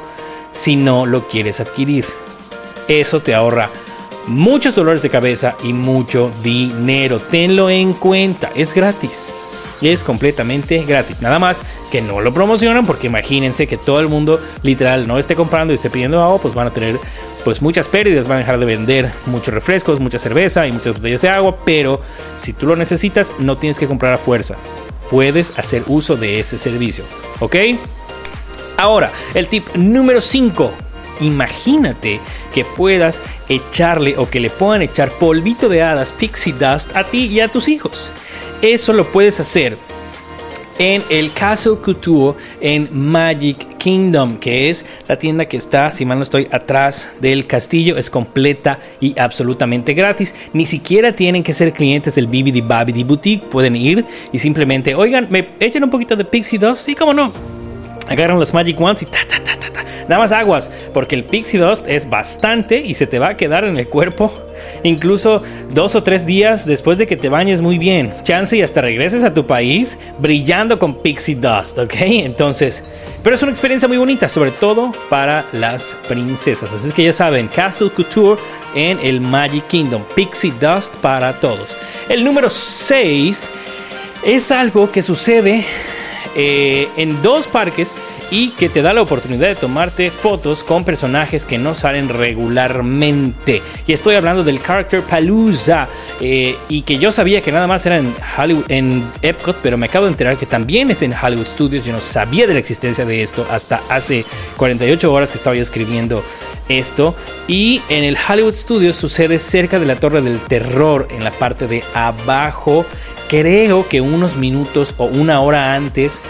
si 0.50 0.74
no 0.74 1.06
lo 1.06 1.28
quieres 1.28 1.60
adquirir. 1.60 2.04
Eso 2.88 3.20
te 3.20 3.32
ahorra 3.32 3.70
muchos 4.26 4.74
dolores 4.74 5.02
de 5.02 5.10
cabeza 5.10 5.54
y 5.62 5.72
mucho 5.72 6.32
dinero. 6.42 7.20
Tenlo 7.20 7.70
en 7.70 7.92
cuenta, 7.92 8.50
es 8.56 8.74
gratis. 8.74 9.32
Es 9.80 10.02
completamente 10.04 10.84
gratis. 10.84 11.20
Nada 11.20 11.38
más 11.38 11.62
que 11.90 12.02
no 12.02 12.20
lo 12.20 12.34
promocionan 12.34 12.84
porque 12.84 13.06
imagínense 13.06 13.66
que 13.66 13.76
todo 13.76 14.00
el 14.00 14.08
mundo 14.08 14.40
literal 14.62 15.06
no 15.06 15.18
esté 15.18 15.34
comprando 15.34 15.72
y 15.72 15.76
esté 15.76 15.90
pidiendo 15.90 16.22
agua, 16.22 16.38
pues 16.40 16.54
van 16.54 16.66
a 16.66 16.70
tener 16.70 16.98
pues 17.44 17.62
muchas 17.62 17.88
pérdidas, 17.88 18.26
van 18.26 18.36
a 18.36 18.40
dejar 18.40 18.58
de 18.58 18.66
vender 18.66 19.12
muchos 19.26 19.54
refrescos, 19.54 20.00
mucha 20.00 20.18
cerveza 20.18 20.66
y 20.66 20.72
muchas 20.72 20.94
botellas 20.94 21.22
de 21.22 21.28
agua, 21.28 21.56
pero 21.64 22.00
si 22.36 22.52
tú 22.52 22.66
lo 22.66 22.76
necesitas 22.76 23.34
no 23.38 23.56
tienes 23.56 23.78
que 23.78 23.86
comprar 23.86 24.12
a 24.12 24.18
fuerza. 24.18 24.56
puedes 25.10 25.54
hacer 25.56 25.84
uso 25.86 26.16
de 26.16 26.40
ese 26.40 26.58
servicio. 26.58 27.04
¿Ok? 27.40 27.56
Ahora, 28.76 29.10
el 29.34 29.48
tip 29.48 29.66
número 29.74 30.20
5. 30.20 30.72
Imagínate 31.20 32.20
que 32.54 32.64
puedas 32.64 33.20
echarle 33.48 34.16
o 34.18 34.30
que 34.30 34.38
le 34.40 34.50
puedan 34.50 34.82
echar 34.82 35.10
polvito 35.10 35.68
de 35.68 35.82
hadas, 35.82 36.12
pixie 36.12 36.52
dust 36.52 36.94
a 36.94 37.04
ti 37.04 37.26
y 37.26 37.40
a 37.40 37.48
tus 37.48 37.68
hijos. 37.68 38.12
Eso 38.62 38.92
lo 38.92 39.04
puedes 39.04 39.38
hacer 39.38 39.76
en 40.78 41.02
el 41.10 41.32
Castle 41.32 41.76
Couture 41.82 42.38
en 42.60 42.88
Magic 42.92 43.76
Kingdom, 43.78 44.38
que 44.38 44.70
es 44.70 44.86
la 45.06 45.18
tienda 45.18 45.46
que 45.46 45.56
está, 45.56 45.92
si 45.92 46.04
mal 46.04 46.18
no 46.18 46.22
estoy, 46.22 46.48
atrás 46.50 47.08
del 47.20 47.46
castillo. 47.46 47.96
Es 47.96 48.10
completa 48.10 48.78
y 49.00 49.18
absolutamente 49.18 49.94
gratis. 49.94 50.34
Ni 50.52 50.66
siquiera 50.66 51.12
tienen 51.12 51.42
que 51.42 51.52
ser 51.52 51.72
clientes 51.72 52.14
del 52.14 52.26
BBD 52.26 52.66
Babidi 52.66 53.04
Boutique. 53.04 53.44
Pueden 53.48 53.76
ir 53.76 54.04
y 54.32 54.38
simplemente, 54.38 54.94
oigan, 54.94 55.26
me 55.30 55.50
echan 55.60 55.84
un 55.84 55.90
poquito 55.90 56.16
de 56.16 56.24
Pixie 56.24 56.58
Dust. 56.58 56.82
Sí, 56.82 56.94
cómo 56.94 57.12
no. 57.12 57.57
Agarran 58.08 58.38
las 58.40 58.54
Magic 58.54 58.80
Wands 58.80 59.02
y 59.02 59.06
ta, 59.06 59.18
ta, 59.28 59.42
ta, 59.42 59.58
ta, 59.58 59.72
ta. 59.72 59.84
Nada 60.08 60.22
más 60.22 60.32
aguas, 60.32 60.70
porque 60.94 61.14
el 61.14 61.24
Pixie 61.24 61.60
Dust 61.60 61.86
es 61.86 62.08
bastante 62.08 62.78
y 62.78 62.94
se 62.94 63.06
te 63.06 63.18
va 63.18 63.28
a 63.28 63.36
quedar 63.36 63.64
en 63.64 63.78
el 63.78 63.88
cuerpo. 63.88 64.32
Incluso 64.82 65.42
dos 65.70 65.94
o 65.94 66.02
tres 66.02 66.24
días 66.24 66.64
después 66.64 66.96
de 66.96 67.06
que 67.06 67.16
te 67.16 67.28
bañes 67.28 67.60
muy 67.60 67.76
bien. 67.76 68.12
Chance 68.22 68.56
y 68.56 68.62
hasta 68.62 68.80
regreses 68.80 69.22
a 69.22 69.34
tu 69.34 69.46
país 69.46 69.98
brillando 70.18 70.78
con 70.78 70.96
Pixie 70.96 71.34
Dust, 71.34 71.78
¿ok? 71.78 71.94
Entonces, 72.00 72.84
pero 73.22 73.36
es 73.36 73.42
una 73.42 73.52
experiencia 73.52 73.86
muy 73.86 73.98
bonita, 73.98 74.30
sobre 74.30 74.50
todo 74.50 74.92
para 75.10 75.44
las 75.52 75.94
princesas. 76.08 76.72
Así 76.72 76.90
que 76.92 77.04
ya 77.04 77.12
saben, 77.12 77.48
Castle 77.48 77.90
Couture 77.90 78.40
en 78.74 78.98
el 79.00 79.20
Magic 79.20 79.66
Kingdom. 79.66 80.02
Pixie 80.14 80.54
Dust 80.58 80.96
para 80.96 81.34
todos. 81.34 81.76
El 82.08 82.24
número 82.24 82.48
6 82.48 83.50
es 84.24 84.50
algo 84.50 84.90
que 84.90 85.02
sucede 85.02 85.66
eh, 86.40 86.88
en 86.96 87.20
dos 87.20 87.48
parques 87.48 87.96
y 88.30 88.50
que 88.50 88.68
te 88.68 88.80
da 88.80 88.92
la 88.92 89.02
oportunidad 89.02 89.48
de 89.48 89.56
tomarte 89.56 90.10
fotos 90.10 90.62
con 90.62 90.84
personajes 90.84 91.44
que 91.44 91.58
no 91.58 91.74
salen 91.74 92.08
regularmente. 92.08 93.60
Y 93.88 93.92
estoy 93.92 94.14
hablando 94.14 94.44
del 94.44 94.62
Character 94.62 95.02
Palooza 95.02 95.88
eh, 96.20 96.56
y 96.68 96.82
que 96.82 96.98
yo 96.98 97.10
sabía 97.10 97.40
que 97.40 97.50
nada 97.50 97.66
más 97.66 97.84
era 97.86 97.98
en 97.98 98.14
Hollywood, 98.38 98.64
en 98.68 99.04
Epcot, 99.20 99.56
pero 99.64 99.76
me 99.76 99.86
acabo 99.86 100.04
de 100.04 100.12
enterar 100.12 100.36
que 100.36 100.46
también 100.46 100.92
es 100.92 101.02
en 101.02 101.12
Hollywood 101.12 101.46
Studios. 101.46 101.84
Yo 101.84 101.92
no 101.92 102.00
sabía 102.00 102.46
de 102.46 102.52
la 102.52 102.60
existencia 102.60 103.04
de 103.04 103.22
esto 103.22 103.44
hasta 103.50 103.80
hace 103.88 104.24
48 104.58 105.12
horas 105.12 105.32
que 105.32 105.38
estaba 105.38 105.56
yo 105.56 105.62
escribiendo 105.62 106.22
esto. 106.68 107.16
Y 107.48 107.82
en 107.88 108.04
el 108.04 108.16
Hollywood 108.16 108.54
Studios 108.54 108.94
sucede 108.94 109.38
cerca 109.38 109.78
de 109.80 109.86
la 109.86 109.96
Torre 109.96 110.22
del 110.22 110.38
Terror, 110.38 111.08
en 111.10 111.24
la 111.24 111.30
parte 111.32 111.66
de 111.66 111.82
abajo. 111.94 112.86
Creo 113.28 113.86
que 113.88 114.00
unos 114.00 114.36
minutos 114.36 114.94
o 114.98 115.04
una 115.04 115.40
hora 115.40 115.74
antes 115.74 116.20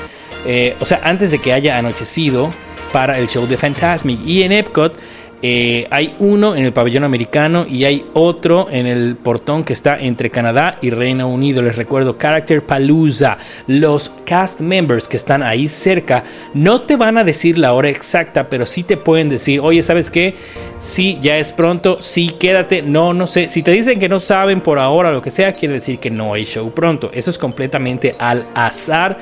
eh, 0.46 0.76
o 0.80 0.86
sea, 0.86 1.00
antes 1.04 1.30
de 1.30 1.38
que 1.38 1.52
haya 1.52 1.78
anochecido 1.78 2.50
para 2.92 3.18
el 3.18 3.28
show 3.28 3.46
de 3.46 3.56
Fantasmic. 3.56 4.20
Y 4.24 4.42
en 4.42 4.52
Epcot 4.52 4.98
eh, 5.40 5.86
hay 5.90 6.14
uno 6.18 6.56
en 6.56 6.64
el 6.64 6.72
pabellón 6.72 7.04
americano 7.04 7.64
y 7.68 7.84
hay 7.84 8.04
otro 8.12 8.68
en 8.70 8.86
el 8.86 9.16
portón 9.16 9.62
que 9.62 9.72
está 9.72 9.96
entre 9.96 10.30
Canadá 10.30 10.78
y 10.82 10.90
Reino 10.90 11.28
Unido. 11.28 11.62
Les 11.62 11.76
recuerdo, 11.76 12.18
Character 12.18 12.64
Palooza. 12.64 13.38
Los 13.66 14.10
cast 14.24 14.60
members 14.60 15.06
que 15.06 15.16
están 15.16 15.42
ahí 15.42 15.68
cerca 15.68 16.24
no 16.54 16.82
te 16.82 16.96
van 16.96 17.18
a 17.18 17.24
decir 17.24 17.58
la 17.58 17.72
hora 17.72 17.88
exacta, 17.88 18.48
pero 18.48 18.66
sí 18.66 18.82
te 18.82 18.96
pueden 18.96 19.28
decir, 19.28 19.60
oye, 19.60 19.82
¿sabes 19.82 20.10
qué? 20.10 20.34
Sí, 20.80 21.18
ya 21.20 21.38
es 21.38 21.52
pronto, 21.52 21.98
sí, 22.00 22.30
quédate, 22.38 22.82
no, 22.82 23.14
no 23.14 23.26
sé. 23.26 23.48
Si 23.48 23.62
te 23.62 23.70
dicen 23.70 24.00
que 24.00 24.08
no 24.08 24.20
saben 24.20 24.60
por 24.60 24.78
ahora 24.78 25.12
lo 25.12 25.22
que 25.22 25.30
sea, 25.30 25.52
quiere 25.52 25.74
decir 25.74 25.98
que 25.98 26.10
no 26.10 26.34
hay 26.34 26.44
show 26.44 26.70
pronto. 26.72 27.10
Eso 27.12 27.30
es 27.30 27.38
completamente 27.38 28.16
al 28.18 28.46
azar 28.54 29.18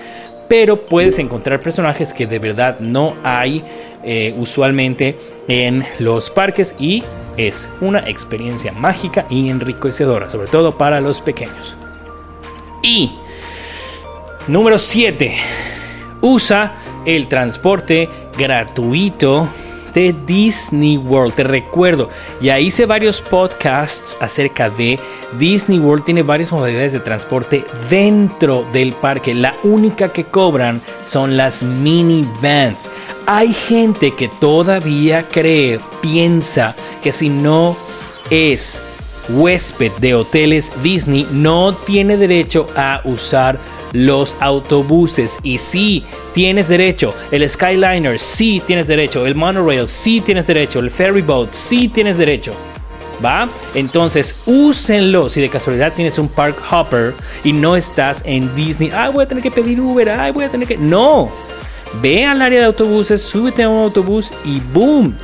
pero 0.48 0.86
puedes 0.86 1.18
encontrar 1.18 1.60
personajes 1.60 2.12
que 2.12 2.26
de 2.26 2.38
verdad 2.38 2.80
no 2.80 3.14
hay 3.24 3.62
eh, 4.04 4.34
usualmente 4.38 5.18
en 5.48 5.84
los 5.98 6.30
parques 6.30 6.74
y 6.78 7.02
es 7.36 7.68
una 7.80 8.08
experiencia 8.08 8.72
mágica 8.72 9.26
y 9.28 9.48
enriquecedora, 9.48 10.30
sobre 10.30 10.48
todo 10.48 10.78
para 10.78 11.00
los 11.00 11.20
pequeños. 11.20 11.76
Y 12.82 13.12
número 14.46 14.78
7. 14.78 15.34
Usa 16.20 16.74
el 17.04 17.28
transporte 17.28 18.08
gratuito 18.38 19.48
de 19.96 20.14
Disney 20.26 20.98
World. 20.98 21.34
Te 21.34 21.42
recuerdo, 21.42 22.10
ya 22.42 22.60
hice 22.60 22.84
varios 22.84 23.22
podcasts 23.22 24.16
acerca 24.20 24.68
de 24.68 25.00
Disney 25.38 25.78
World. 25.78 26.04
Tiene 26.04 26.22
varias 26.22 26.52
modalidades 26.52 26.92
de 26.92 27.00
transporte 27.00 27.64
dentro 27.88 28.66
del 28.74 28.92
parque. 28.92 29.34
La 29.34 29.54
única 29.64 30.12
que 30.12 30.24
cobran 30.24 30.82
son 31.06 31.38
las 31.38 31.62
minivans. 31.62 32.90
Hay 33.26 33.54
gente 33.54 34.12
que 34.12 34.28
todavía 34.28 35.26
cree, 35.26 35.80
piensa 36.02 36.76
que 37.02 37.12
si 37.12 37.30
no 37.30 37.74
es 38.30 38.82
huésped 39.28 39.92
de 39.98 40.14
hoteles 40.14 40.72
Disney 40.82 41.26
no 41.30 41.74
tiene 41.74 42.16
derecho 42.16 42.66
a 42.76 43.00
usar 43.04 43.58
los 43.92 44.36
autobuses. 44.40 45.38
Y 45.42 45.58
si 45.58 46.04
tienes 46.34 46.68
derecho. 46.68 47.14
El 47.30 47.48
Skyliner, 47.48 48.18
sí 48.18 48.62
tienes 48.66 48.86
derecho. 48.86 49.26
El 49.26 49.34
Monorail, 49.34 49.88
sí 49.88 50.20
tienes 50.20 50.46
derecho. 50.46 50.80
El 50.80 50.90
Ferry 50.90 51.22
Boat, 51.22 51.52
sí 51.52 51.88
tienes 51.88 52.18
derecho. 52.18 52.52
¿Va? 53.24 53.48
Entonces, 53.74 54.42
úsenlo. 54.46 55.28
Si 55.28 55.40
de 55.40 55.48
casualidad 55.48 55.92
tienes 55.94 56.18
un 56.18 56.28
Park 56.28 56.58
Hopper 56.70 57.14
y 57.44 57.52
no 57.52 57.76
estás 57.76 58.22
en 58.26 58.54
Disney, 58.54 58.90
ay, 58.94 59.12
voy 59.12 59.24
a 59.24 59.28
tener 59.28 59.42
que 59.42 59.50
pedir 59.50 59.80
Uber, 59.80 60.10
ay, 60.10 60.32
voy 60.32 60.44
a 60.44 60.50
tener 60.50 60.68
que. 60.68 60.76
No. 60.76 61.30
Ve 62.02 62.24
al 62.24 62.42
área 62.42 62.60
de 62.60 62.66
autobuses, 62.66 63.22
súbete 63.22 63.62
a 63.62 63.68
un 63.68 63.82
autobús 63.82 64.32
y 64.44 64.60
boom. 64.72 65.14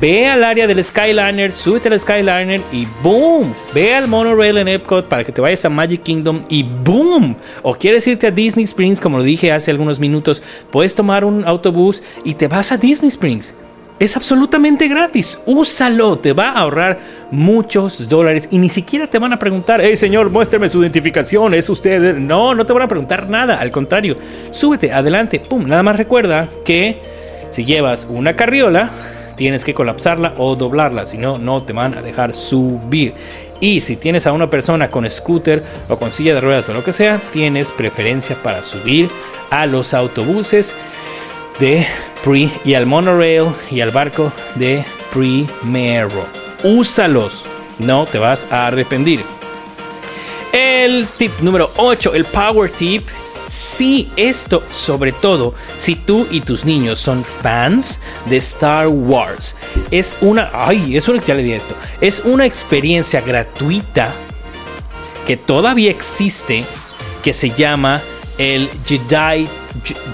Ve 0.00 0.26
al 0.26 0.44
área 0.44 0.66
del 0.66 0.82
Skyliner, 0.82 1.52
súbete 1.52 1.88
al 1.88 1.98
Skyliner 1.98 2.60
y 2.72 2.86
boom. 3.02 3.52
Ve 3.74 3.94
al 3.94 4.08
monorail 4.08 4.58
en 4.58 4.68
Epcot 4.68 5.06
para 5.06 5.24
que 5.24 5.32
te 5.32 5.40
vayas 5.40 5.64
a 5.64 5.68
Magic 5.68 6.02
Kingdom 6.02 6.44
y 6.48 6.62
boom. 6.62 7.36
O 7.62 7.74
quieres 7.74 8.06
irte 8.06 8.26
a 8.26 8.30
Disney 8.30 8.64
Springs, 8.64 9.00
como 9.00 9.18
lo 9.18 9.24
dije 9.24 9.52
hace 9.52 9.70
algunos 9.70 9.98
minutos, 9.98 10.42
puedes 10.70 10.94
tomar 10.94 11.24
un 11.24 11.44
autobús 11.46 12.02
y 12.24 12.34
te 12.34 12.48
vas 12.48 12.72
a 12.72 12.76
Disney 12.76 13.08
Springs. 13.08 13.54
Es 13.98 14.16
absolutamente 14.16 14.86
gratis. 14.86 15.40
Úsalo. 15.46 16.18
Te 16.18 16.32
va 16.32 16.50
a 16.50 16.60
ahorrar 16.60 16.98
muchos 17.30 18.08
dólares 18.08 18.48
y 18.50 18.58
ni 18.58 18.68
siquiera 18.68 19.08
te 19.08 19.18
van 19.18 19.32
a 19.32 19.38
preguntar, 19.38 19.80
hey 19.82 19.96
señor, 19.96 20.30
muéstrame 20.30 20.68
su 20.68 20.80
identificación. 20.80 21.54
Es 21.54 21.68
usted. 21.68 22.16
No, 22.16 22.54
no 22.54 22.64
te 22.64 22.72
van 22.72 22.82
a 22.82 22.88
preguntar 22.88 23.28
nada. 23.28 23.58
Al 23.60 23.70
contrario, 23.70 24.16
súbete, 24.52 24.92
adelante. 24.92 25.40
Pum. 25.40 25.66
Nada 25.66 25.82
más 25.82 25.96
recuerda 25.96 26.48
que 26.64 27.00
si 27.50 27.64
llevas 27.64 28.06
una 28.08 28.36
carriola, 28.36 28.90
tienes 29.34 29.64
que 29.64 29.74
colapsarla 29.74 30.34
o 30.36 30.54
doblarla. 30.54 31.06
Si 31.06 31.18
no, 31.18 31.38
no 31.38 31.64
te 31.64 31.72
van 31.72 31.98
a 31.98 32.02
dejar 32.02 32.32
subir. 32.32 33.14
Y 33.60 33.80
si 33.80 33.96
tienes 33.96 34.28
a 34.28 34.32
una 34.32 34.48
persona 34.48 34.88
con 34.88 35.08
scooter 35.10 35.64
o 35.88 35.98
con 35.98 36.12
silla 36.12 36.34
de 36.34 36.40
ruedas 36.40 36.68
o 36.68 36.74
lo 36.74 36.84
que 36.84 36.92
sea, 36.92 37.20
tienes 37.32 37.72
preferencia 37.72 38.40
para 38.40 38.62
subir 38.62 39.08
a 39.50 39.66
los 39.66 39.94
autobuses 39.94 40.74
de 41.58 41.86
Pre 42.24 42.50
y 42.64 42.74
al 42.74 42.86
monorail 42.86 43.48
y 43.70 43.80
al 43.80 43.90
barco 43.90 44.32
de 44.54 44.84
Primero. 45.12 46.26
Úsalos, 46.62 47.44
no 47.78 48.06
te 48.06 48.18
vas 48.18 48.46
a 48.50 48.66
arrepentir. 48.66 49.22
El 50.52 51.06
tip 51.18 51.38
número 51.40 51.70
8, 51.76 52.14
el 52.14 52.24
power 52.24 52.70
tip. 52.70 53.06
Sí, 53.46 54.10
esto 54.16 54.62
sobre 54.70 55.12
todo 55.12 55.54
si 55.78 55.94
tú 55.94 56.26
y 56.30 56.42
tus 56.42 56.66
niños 56.66 57.00
son 57.00 57.24
fans 57.24 58.00
de 58.26 58.36
Star 58.36 58.88
Wars. 58.88 59.56
Es 59.90 60.16
una, 60.20 60.50
ay, 60.52 60.96
es 60.96 61.06
ya 61.26 61.34
le 61.34 61.42
di 61.42 61.52
esto. 61.52 61.74
Es 62.00 62.20
una 62.20 62.44
experiencia 62.44 63.22
gratuita 63.22 64.12
que 65.26 65.36
todavía 65.36 65.90
existe 65.90 66.64
que 67.22 67.32
se 67.32 67.50
llama 67.50 68.02
el 68.36 68.68
Jedi, 68.86 69.48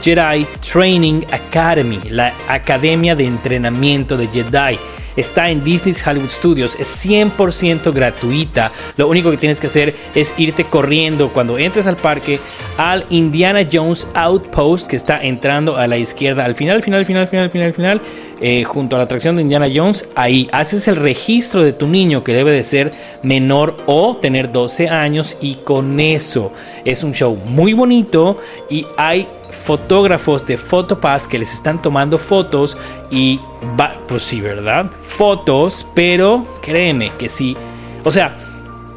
Jedi 0.02 0.46
Training 0.60 1.22
Academy, 1.30 2.00
la 2.08 2.32
academia 2.48 3.14
de 3.14 3.26
entrenamiento 3.26 4.16
de 4.16 4.26
Jedi. 4.28 4.78
Está 5.16 5.48
en 5.48 5.62
Disney's 5.62 6.04
Hollywood 6.04 6.28
Studios, 6.28 6.76
es 6.78 7.06
100% 7.06 7.92
gratuita. 7.92 8.72
Lo 8.96 9.08
único 9.08 9.30
que 9.30 9.36
tienes 9.36 9.60
que 9.60 9.68
hacer 9.68 9.94
es 10.14 10.34
irte 10.36 10.64
corriendo 10.64 11.28
cuando 11.28 11.56
entres 11.56 11.86
al 11.86 11.96
parque 11.96 12.40
al 12.76 13.06
Indiana 13.10 13.66
Jones 13.70 14.08
Outpost 14.14 14.88
que 14.88 14.96
está 14.96 15.22
entrando 15.22 15.76
a 15.76 15.86
la 15.86 15.96
izquierda. 15.96 16.44
Al 16.44 16.56
final, 16.56 16.82
final, 16.82 17.06
final, 17.06 17.28
final, 17.28 17.50
final, 17.50 17.72
final, 17.72 18.00
eh, 18.40 18.64
junto 18.64 18.96
a 18.96 18.98
la 18.98 19.04
atracción 19.04 19.36
de 19.36 19.42
Indiana 19.42 19.68
Jones, 19.72 20.08
ahí 20.16 20.48
haces 20.50 20.88
el 20.88 20.96
registro 20.96 21.62
de 21.62 21.72
tu 21.72 21.86
niño 21.86 22.24
que 22.24 22.34
debe 22.34 22.50
de 22.50 22.64
ser 22.64 22.92
menor 23.22 23.76
o 23.86 24.16
tener 24.16 24.50
12 24.50 24.88
años 24.88 25.36
y 25.40 25.54
con 25.56 26.00
eso 26.00 26.52
es 26.84 27.04
un 27.04 27.12
show 27.12 27.36
muy 27.46 27.72
bonito 27.72 28.36
y 28.68 28.84
hay 28.96 29.28
fotógrafos 29.54 30.46
de 30.46 30.56
Photopass 30.56 31.28
que 31.28 31.38
les 31.38 31.52
están 31.52 31.80
tomando 31.80 32.18
fotos 32.18 32.76
y 33.10 33.40
va, 33.78 33.94
pues 34.06 34.22
sí, 34.22 34.40
¿verdad? 34.40 34.90
Fotos, 35.02 35.86
pero 35.94 36.46
créeme 36.60 37.12
que 37.18 37.28
sí. 37.28 37.56
O 38.04 38.10
sea, 38.10 38.36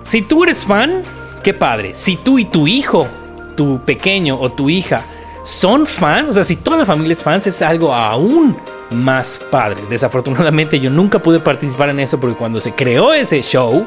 si 0.04 0.22
tú 0.22 0.44
eres 0.44 0.66
fan, 0.66 1.02
qué 1.44 1.54
padre. 1.54 1.94
Si 1.94 2.18
tú 2.18 2.40
y 2.40 2.46
tu 2.46 2.68
hijo 2.68 3.08
tu 3.58 3.82
pequeño 3.82 4.40
o 4.40 4.50
tu 4.50 4.70
hija 4.70 5.04
son 5.44 5.86
fans, 5.86 6.30
o 6.30 6.34
sea, 6.34 6.46
si 6.46 6.56
toda 6.56 6.78
la 6.78 6.86
familia 6.86 7.14
es 7.14 7.24
fans, 7.24 7.48
es 7.48 7.62
algo 7.62 7.94
aún 7.94 8.56
más 8.92 9.40
padre. 9.52 9.82
Desafortunadamente 9.90 10.80
yo 10.80 10.90
nunca 10.90 11.20
pude 11.20 11.40
participar 11.40 11.90
en 11.90 12.00
eso 12.00 12.20
porque 12.20 12.38
cuando 12.38 12.62
se 12.62 12.74
creó 12.74 13.14
ese 13.14 13.42
show, 13.42 13.86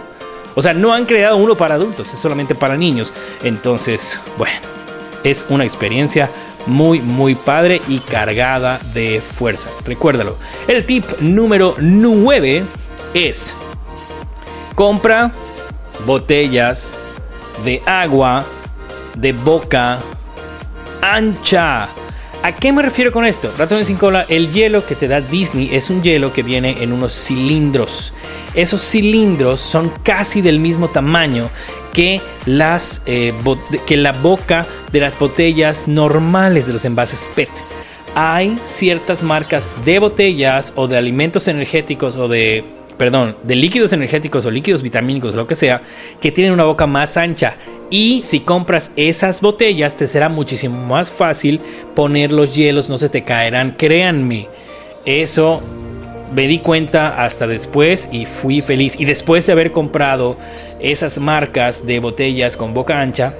o 0.55 0.62
sea, 0.62 0.75
no 0.75 0.93
han 0.93 1.07
creado 1.07 1.37
uno 1.37 1.55
para 1.55 1.77
adultos, 1.77 2.12
es 2.12 2.19
solamente 2.19 2.55
para 2.55 2.77
niños. 2.77 3.12
Entonces, 3.43 4.21
bueno, 4.37 4.59
es 5.23 5.47
una 5.49 5.65
experiencia 5.65 6.31
muy, 6.67 7.00
muy 7.00 7.35
padre 7.35 7.81
y 7.88 7.99
cargada 7.99 8.81
de 8.95 9.21
fuerza. 9.21 9.69
Recuérdalo. 9.85 10.37
El 10.69 10.85
tip 10.87 11.05
número 11.21 11.75
9 11.79 12.64
es 13.14 13.55
compra 14.75 15.33
botellas 16.07 16.95
de 17.64 17.83
agua 17.87 18.45
de 19.17 19.33
boca 19.33 19.99
ancha. 21.02 21.88
¿A 22.43 22.52
qué 22.52 22.73
me 22.73 22.81
refiero 22.81 23.12
con 23.12 23.26
esto? 23.26 23.52
Ratones 23.59 23.88
sin 23.88 23.97
cola, 23.97 24.25
el 24.31 24.50
hielo 24.50 24.87
que 24.87 24.95
te 24.95 25.09
da 25.09 25.21
Disney 25.21 25.69
es 25.75 25.90
un 25.90 26.02
hielo 26.02 26.33
que 26.33 26.43
viene 26.43 26.76
en 26.81 26.93
unos 26.93 27.12
cilindros. 27.12 28.14
Esos 28.55 28.81
cilindros 28.81 29.61
son 29.61 29.93
casi 30.02 30.40
del 30.40 30.59
mismo 30.59 30.88
tamaño 30.88 31.50
que, 31.92 32.20
las, 32.47 33.02
eh, 33.06 33.32
que 33.87 33.97
la 33.97 34.12
boca 34.12 34.66
de 34.92 35.00
las 35.00 35.18
botellas 35.18 35.88
normales 35.88 36.66
de 36.66 36.73
los 36.73 36.85
envases 36.85 37.30
PET. 37.35 37.50
Hay 38.14 38.56
ciertas 38.62 39.23
marcas 39.23 39.70
de 39.85 39.99
botellas 39.99 40.73
o 40.76 40.88
de 40.88 40.97
alimentos 40.97 41.47
energéticos 41.49 42.16
o 42.16 42.28
de 42.28 42.64
perdón, 43.00 43.35
de 43.44 43.56
líquidos 43.56 43.94
energéticos 43.94 44.44
o 44.44 44.50
líquidos 44.50 44.82
vitamínicos, 44.82 45.35
lo 45.35 45.47
que 45.47 45.54
sea, 45.54 45.80
que 46.20 46.32
tienen 46.32 46.52
una 46.52 46.64
boca 46.64 46.87
más 46.87 47.16
ancha. 47.16 47.56
Y 47.88 48.20
si 48.26 48.40
compras 48.40 48.90
esas 48.94 49.40
botellas, 49.40 49.97
te 49.97 50.06
será 50.06 50.28
muchísimo 50.28 50.87
más 50.87 51.11
fácil 51.11 51.62
poner 51.94 52.30
los 52.30 52.54
hielos, 52.54 52.90
no 52.90 52.99
se 52.99 53.09
te 53.09 53.25
caerán. 53.25 53.75
Créanme, 53.78 54.49
eso 55.06 55.62
me 56.35 56.47
di 56.47 56.59
cuenta 56.59 57.25
hasta 57.25 57.47
después 57.47 58.06
y 58.12 58.26
fui 58.26 58.61
feliz. 58.61 59.00
Y 59.00 59.06
después 59.06 59.47
de 59.47 59.52
haber 59.52 59.70
comprado 59.70 60.37
esas 60.82 61.18
marcas 61.18 61.87
de 61.87 62.00
botellas 62.00 62.56
con 62.56 62.75
boca 62.75 63.00
ancha, 63.00 63.34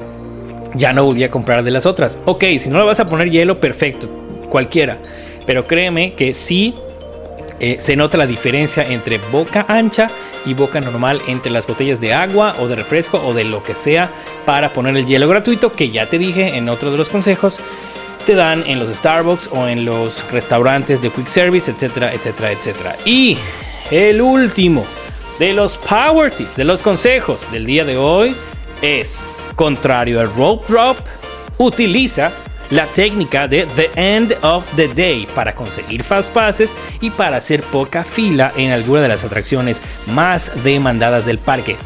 ya 0.75 0.92
no 0.92 1.04
volví 1.04 1.25
a 1.25 1.30
comprar 1.30 1.62
de 1.62 1.70
las 1.70 1.87
otras. 1.87 2.18
Ok, 2.25 2.44
si 2.59 2.70
no 2.70 2.78
le 2.78 2.85
vas 2.85 3.00
a 3.00 3.06
poner 3.06 3.30
hielo, 3.30 3.61
perfecto, 3.61 4.09
cualquiera. 4.49 4.99
Pero 5.47 5.64
créeme 5.64 6.12
que 6.12 6.35
sí 6.35 6.75
eh, 7.59 7.76
se 7.80 7.97
nota 7.97 8.16
la 8.16 8.26
diferencia 8.26 8.85
entre 8.85 9.18
boca 9.18 9.66
ancha 9.68 10.11
y 10.47 10.54
boca 10.54 10.80
normal 10.80 11.20
entre 11.26 11.50
las 11.50 11.66
botellas 11.66 12.00
de 12.00 12.14
agua 12.14 12.54
o 12.61 12.68
de 12.68 12.76
refresco 12.76 13.20
o 13.25 13.35
de 13.35 13.44
lo 13.44 13.62
que 13.62 13.75
sea 13.75 14.11
para 14.47 14.73
poner 14.73 14.97
el 14.97 15.06
hielo 15.06 15.28
gratuito 15.28 15.73
que 15.73 15.90
ya 15.90 16.06
te 16.06 16.18
dije 16.18 16.56
en 16.56 16.68
otro 16.68 16.90
de 16.90 16.97
los 16.97 17.11
consejos 17.11 17.61
te 18.25 18.35
dan 18.35 18.64
en 18.66 18.78
los 18.78 18.88
Starbucks 18.88 19.50
o 19.52 19.66
en 19.66 19.85
los 19.85 20.25
restaurantes 20.30 21.02
de 21.02 21.11
quick 21.11 21.28
service, 21.28 21.70
etcétera, 21.70 22.12
etcétera, 22.12 22.52
etcétera. 22.52 22.97
Y 23.04 23.37
el 23.90 24.20
último 24.20 24.85
de 25.40 25.54
los 25.54 25.78
power 25.78 26.30
tips, 26.30 26.56
de 26.56 26.64
los 26.64 26.82
consejos 26.82 27.50
del 27.50 27.64
día 27.64 27.87
de 27.87 27.97
hoy 27.97 28.37
es 28.82 29.30
contrario 29.56 30.20
al 30.20 30.32
rope 30.35 30.66
drop, 30.68 30.99
utiliza 31.56 32.30
la 32.68 32.85
técnica 32.85 33.49
de 33.49 33.64
The 33.64 33.90
End 33.97 34.37
of 34.42 34.66
the 34.76 34.88
Day 34.88 35.26
para 35.35 35.54
conseguir 35.54 36.02
fast 36.02 36.30
passes 36.35 36.76
y 37.00 37.09
para 37.09 37.38
hacer 37.38 37.62
poca 37.62 38.04
fila 38.04 38.52
en 38.54 38.70
alguna 38.70 39.00
de 39.00 39.09
las 39.09 39.25
atracciones 39.25 39.80
más 40.09 40.52
demandadas 40.62 41.25
del 41.25 41.38
parque. 41.38 41.78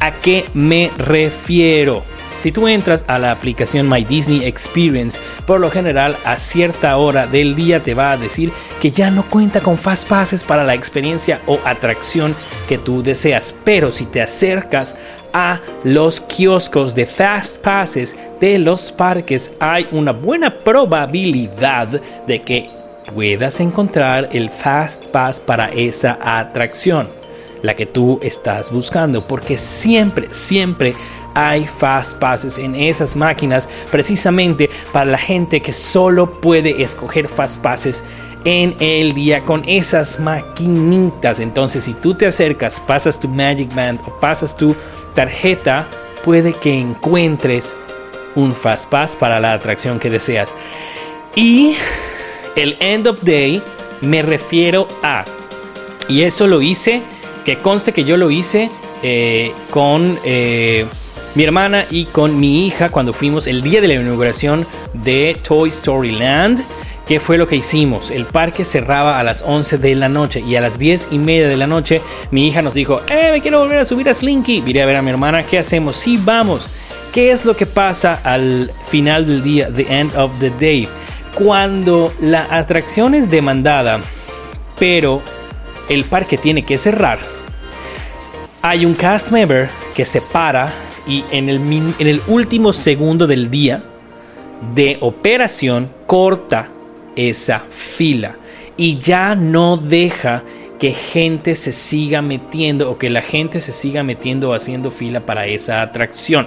¿A 0.00 0.12
qué 0.12 0.44
me 0.52 0.90
refiero? 0.98 2.04
Si 2.38 2.52
tú 2.52 2.68
entras 2.68 3.04
a 3.08 3.18
la 3.18 3.32
aplicación 3.32 3.88
My 3.88 4.04
Disney 4.04 4.44
Experience, 4.44 5.18
por 5.44 5.60
lo 5.60 5.70
general 5.70 6.16
a 6.24 6.38
cierta 6.38 6.96
hora 6.96 7.26
del 7.26 7.56
día 7.56 7.82
te 7.82 7.94
va 7.94 8.12
a 8.12 8.16
decir 8.16 8.52
que 8.80 8.92
ya 8.92 9.10
no 9.10 9.24
cuenta 9.28 9.60
con 9.60 9.76
fast 9.76 10.08
passes 10.08 10.44
para 10.44 10.62
la 10.62 10.74
experiencia 10.74 11.40
o 11.46 11.58
atracción 11.64 12.34
que 12.68 12.78
tú 12.78 13.02
deseas. 13.02 13.52
Pero 13.64 13.90
si 13.90 14.06
te 14.06 14.22
acercas 14.22 14.94
a 15.32 15.60
los 15.82 16.20
kioscos 16.20 16.94
de 16.94 17.06
fast 17.06 17.58
passes 17.58 18.16
de 18.40 18.60
los 18.60 18.92
parques, 18.92 19.50
hay 19.58 19.88
una 19.90 20.12
buena 20.12 20.58
probabilidad 20.58 21.88
de 22.26 22.40
que 22.40 22.70
puedas 23.12 23.58
encontrar 23.58 24.28
el 24.32 24.48
fast 24.48 25.06
pass 25.06 25.40
para 25.40 25.70
esa 25.70 26.18
atracción, 26.22 27.08
la 27.62 27.74
que 27.74 27.86
tú 27.86 28.20
estás 28.22 28.70
buscando, 28.70 29.26
porque 29.26 29.58
siempre, 29.58 30.28
siempre 30.30 30.94
hay 31.38 31.66
fast 31.66 32.18
passes 32.18 32.58
en 32.58 32.74
esas 32.74 33.14
máquinas 33.14 33.68
precisamente 33.92 34.68
para 34.92 35.12
la 35.12 35.18
gente 35.18 35.60
que 35.60 35.72
solo 35.72 36.28
puede 36.28 36.82
escoger 36.82 37.28
fast 37.28 37.62
passes 37.62 38.02
en 38.44 38.74
el 38.80 39.14
día 39.14 39.44
con 39.44 39.62
esas 39.68 40.18
maquinitas. 40.18 41.38
Entonces, 41.38 41.84
si 41.84 41.94
tú 41.94 42.14
te 42.14 42.26
acercas, 42.26 42.80
pasas 42.80 43.20
tu 43.20 43.28
Magic 43.28 43.72
Band 43.72 44.00
o 44.04 44.18
pasas 44.18 44.56
tu 44.56 44.74
tarjeta, 45.14 45.86
puede 46.24 46.52
que 46.52 46.76
encuentres 46.76 47.76
un 48.34 48.54
Fast 48.54 48.90
Pass 48.90 49.14
para 49.14 49.38
la 49.38 49.52
atracción 49.52 50.00
que 50.00 50.10
deseas. 50.10 50.56
Y 51.36 51.76
el 52.56 52.76
End 52.80 53.06
of 53.06 53.22
Day 53.22 53.62
me 54.00 54.22
refiero 54.22 54.88
a, 55.04 55.24
y 56.08 56.22
eso 56.22 56.48
lo 56.48 56.62
hice, 56.62 57.00
que 57.44 57.58
conste 57.58 57.92
que 57.92 58.04
yo 58.04 58.16
lo 58.16 58.30
hice 58.30 58.70
eh, 59.02 59.52
con 59.70 60.18
eh, 60.24 60.86
mi 61.34 61.44
hermana 61.44 61.84
y 61.90 62.06
con 62.06 62.38
mi 62.38 62.66
hija 62.66 62.90
cuando 62.90 63.12
fuimos 63.12 63.46
el 63.46 63.62
día 63.62 63.80
de 63.80 63.88
la 63.88 63.94
inauguración 63.94 64.66
de 64.94 65.36
Toy 65.42 65.68
Story 65.70 66.12
Land. 66.12 66.62
¿Qué 67.06 67.20
fue 67.20 67.38
lo 67.38 67.48
que 67.48 67.56
hicimos? 67.56 68.10
El 68.10 68.26
parque 68.26 68.64
cerraba 68.64 69.18
a 69.18 69.24
las 69.24 69.42
11 69.42 69.78
de 69.78 69.94
la 69.94 70.08
noche 70.08 70.40
y 70.46 70.56
a 70.56 70.60
las 70.60 70.78
10 70.78 71.08
y 71.12 71.18
media 71.18 71.48
de 71.48 71.56
la 71.56 71.66
noche 71.66 72.02
mi 72.30 72.46
hija 72.46 72.60
nos 72.60 72.74
dijo, 72.74 73.00
eh, 73.08 73.30
me 73.32 73.40
quiero 73.40 73.60
volver 73.60 73.78
a 73.78 73.86
subir 73.86 74.08
a 74.10 74.14
Slinky. 74.14 74.62
Iré 74.66 74.82
a 74.82 74.86
ver 74.86 74.96
a 74.96 75.02
mi 75.02 75.10
hermana, 75.10 75.42
¿qué 75.42 75.58
hacemos? 75.58 75.96
Sí, 75.96 76.20
vamos. 76.22 76.68
¿Qué 77.12 77.30
es 77.30 77.46
lo 77.46 77.56
que 77.56 77.64
pasa 77.64 78.20
al 78.22 78.70
final 78.88 79.26
del 79.26 79.42
día, 79.42 79.72
the 79.72 79.86
end 79.88 80.14
of 80.16 80.32
the 80.40 80.50
day? 80.60 80.86
Cuando 81.34 82.12
la 82.20 82.46
atracción 82.50 83.14
es 83.14 83.30
demandada, 83.30 84.00
pero 84.78 85.22
el 85.88 86.04
parque 86.04 86.36
tiene 86.36 86.64
que 86.64 86.76
cerrar, 86.76 87.18
hay 88.60 88.84
un 88.84 88.94
cast 88.94 89.30
member 89.30 89.68
que 89.94 90.04
se 90.04 90.20
para 90.20 90.70
y 91.08 91.24
en 91.30 91.48
el, 91.48 91.56
en 91.98 92.06
el 92.06 92.20
último 92.28 92.72
segundo 92.72 93.26
del 93.26 93.50
día 93.50 93.82
de 94.74 94.98
operación 95.00 95.90
corta 96.06 96.68
esa 97.16 97.64
fila 97.70 98.36
y 98.76 98.98
ya 98.98 99.34
no 99.34 99.76
deja 99.76 100.44
que 100.78 100.92
gente 100.92 101.54
se 101.54 101.72
siga 101.72 102.22
metiendo 102.22 102.90
o 102.90 102.98
que 102.98 103.10
la 103.10 103.22
gente 103.22 103.60
se 103.60 103.72
siga 103.72 104.02
metiendo 104.02 104.54
haciendo 104.54 104.90
fila 104.90 105.20
para 105.20 105.46
esa 105.46 105.82
atracción. 105.82 106.46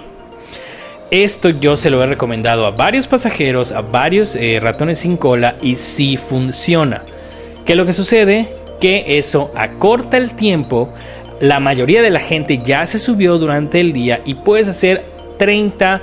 Esto 1.11 1.49
yo 1.49 1.75
se 1.75 1.89
lo 1.89 2.01
he 2.01 2.07
recomendado 2.07 2.65
a 2.65 2.71
varios 2.71 3.07
pasajeros, 3.07 3.73
a 3.73 3.81
varios 3.81 4.35
eh, 4.37 4.59
ratones 4.61 4.99
sin 4.99 5.17
cola 5.17 5.57
y 5.61 5.75
sí 5.75 6.15
funciona. 6.15 7.03
¿Qué 7.65 7.73
es 7.73 7.77
lo 7.77 7.85
que 7.85 7.91
sucede? 7.91 8.47
Que 8.79 9.17
eso 9.17 9.51
acorta 9.55 10.15
el 10.15 10.35
tiempo. 10.35 10.93
La 11.41 11.59
mayoría 11.59 12.03
de 12.03 12.11
la 12.11 12.19
gente 12.19 12.59
ya 12.59 12.85
se 12.85 12.99
subió 12.99 13.39
durante 13.39 13.79
el 13.79 13.93
día 13.93 14.21
y 14.25 14.35
puedes 14.35 14.67
hacer 14.67 15.03
30 15.39 15.99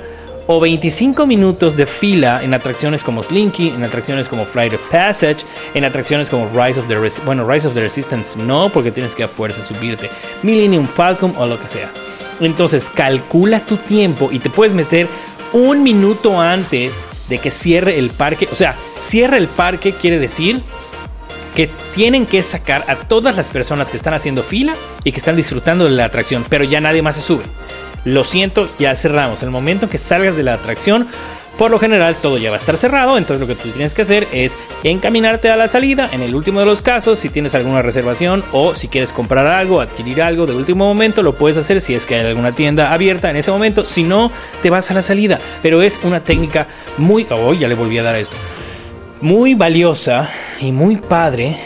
o 0.47 0.59
25 0.59 1.25
minutos 1.25 1.77
de 1.77 1.85
fila 1.85 2.41
en 2.43 2.53
atracciones 2.53 3.05
como 3.05 3.23
Slinky, 3.23 3.69
en 3.69 3.81
atracciones 3.85 4.27
como 4.27 4.45
Flight 4.45 4.73
of 4.73 4.81
Passage, 4.91 5.45
en 5.73 5.85
atracciones 5.85 6.29
como 6.29 6.49
Rise 6.49 6.81
of 6.81 6.87
the 6.87 6.97
bueno, 7.23 7.49
Rise 7.49 7.69
of 7.69 7.73
the 7.73 7.79
Resistance 7.79 8.37
no, 8.37 8.69
porque 8.69 8.91
tienes 8.91 9.15
que 9.15 9.23
a 9.23 9.29
fuerza 9.29 9.63
subirte, 9.63 10.09
Millennium 10.43 10.85
Falcon 10.85 11.33
o 11.37 11.45
lo 11.45 11.57
que 11.57 11.69
sea. 11.69 11.89
Entonces, 12.41 12.89
calcula 12.89 13.61
tu 13.65 13.77
tiempo 13.77 14.29
y 14.33 14.39
te 14.39 14.49
puedes 14.49 14.73
meter 14.73 15.07
un 15.53 15.83
minuto 15.83 16.37
antes 16.37 17.07
de 17.29 17.37
que 17.37 17.49
cierre 17.49 17.97
el 17.97 18.09
parque, 18.09 18.49
o 18.51 18.55
sea, 18.55 18.75
cierra 18.99 19.37
el 19.37 19.47
parque 19.47 19.93
quiere 19.93 20.19
decir 20.19 20.61
que 21.59 21.69
tienen 21.93 22.25
que 22.25 22.41
sacar 22.41 22.85
a 22.87 22.95
todas 22.95 23.35
las 23.35 23.49
personas 23.49 23.91
que 23.91 23.97
están 23.97 24.13
haciendo 24.13 24.43
fila 24.43 24.77
y 25.03 25.11
que 25.11 25.19
están 25.19 25.35
disfrutando 25.35 25.83
de 25.83 25.91
la 25.91 26.05
atracción, 26.05 26.45
pero 26.47 26.63
ya 26.63 26.79
nadie 26.79 27.01
más 27.01 27.17
se 27.17 27.21
sube 27.21 27.43
lo 28.05 28.23
siento, 28.23 28.69
ya 28.79 28.95
cerramos. 28.95 29.43
El 29.43 29.49
momento 29.49 29.89
que 29.89 29.97
salgas 29.97 30.37
de 30.37 30.43
la 30.43 30.53
atracción, 30.53 31.09
por 31.57 31.69
lo 31.69 31.79
general 31.79 32.15
todo 32.15 32.37
ya 32.37 32.49
va 32.49 32.55
a 32.55 32.59
estar 32.59 32.77
cerrado, 32.77 33.17
entonces 33.17 33.45
lo 33.45 33.53
que 33.53 33.61
tú 33.61 33.67
tienes 33.71 33.93
que 33.93 34.03
hacer 34.03 34.25
es 34.31 34.57
encaminarte 34.85 35.49
a 35.49 35.57
la 35.57 35.67
salida. 35.67 36.09
En 36.13 36.21
el 36.21 36.33
último 36.33 36.61
de 36.61 36.65
los 36.65 36.81
casos, 36.81 37.19
si 37.19 37.27
tienes 37.27 37.55
alguna 37.55 37.81
reservación 37.81 38.41
o 38.53 38.73
si 38.73 38.87
quieres 38.87 39.11
comprar 39.11 39.45
algo, 39.45 39.81
adquirir 39.81 40.21
algo 40.21 40.45
de 40.45 40.55
último 40.55 40.85
momento, 40.85 41.23
lo 41.23 41.37
puedes 41.37 41.57
hacer 41.57 41.81
si 41.81 41.93
es 41.93 42.05
que 42.05 42.15
hay 42.15 42.25
alguna 42.25 42.53
tienda 42.53 42.93
abierta 42.93 43.29
en 43.29 43.35
ese 43.35 43.51
momento. 43.51 43.83
Si 43.83 44.03
no, 44.03 44.31
te 44.63 44.69
vas 44.69 44.89
a 44.91 44.93
la 44.93 45.01
salida. 45.01 45.39
Pero 45.61 45.81
es 45.81 45.99
una 46.03 46.23
técnica 46.23 46.67
muy... 46.97 47.27
Oh, 47.29 47.53
ya 47.53 47.67
le 47.67 47.75
volví 47.75 47.97
a 47.97 48.03
dar 48.03 48.15
esto. 48.15 48.37
Muy 49.21 49.53
valiosa 49.53 50.29
y 50.61 50.71
muy 50.71 50.95
padre 50.95 51.57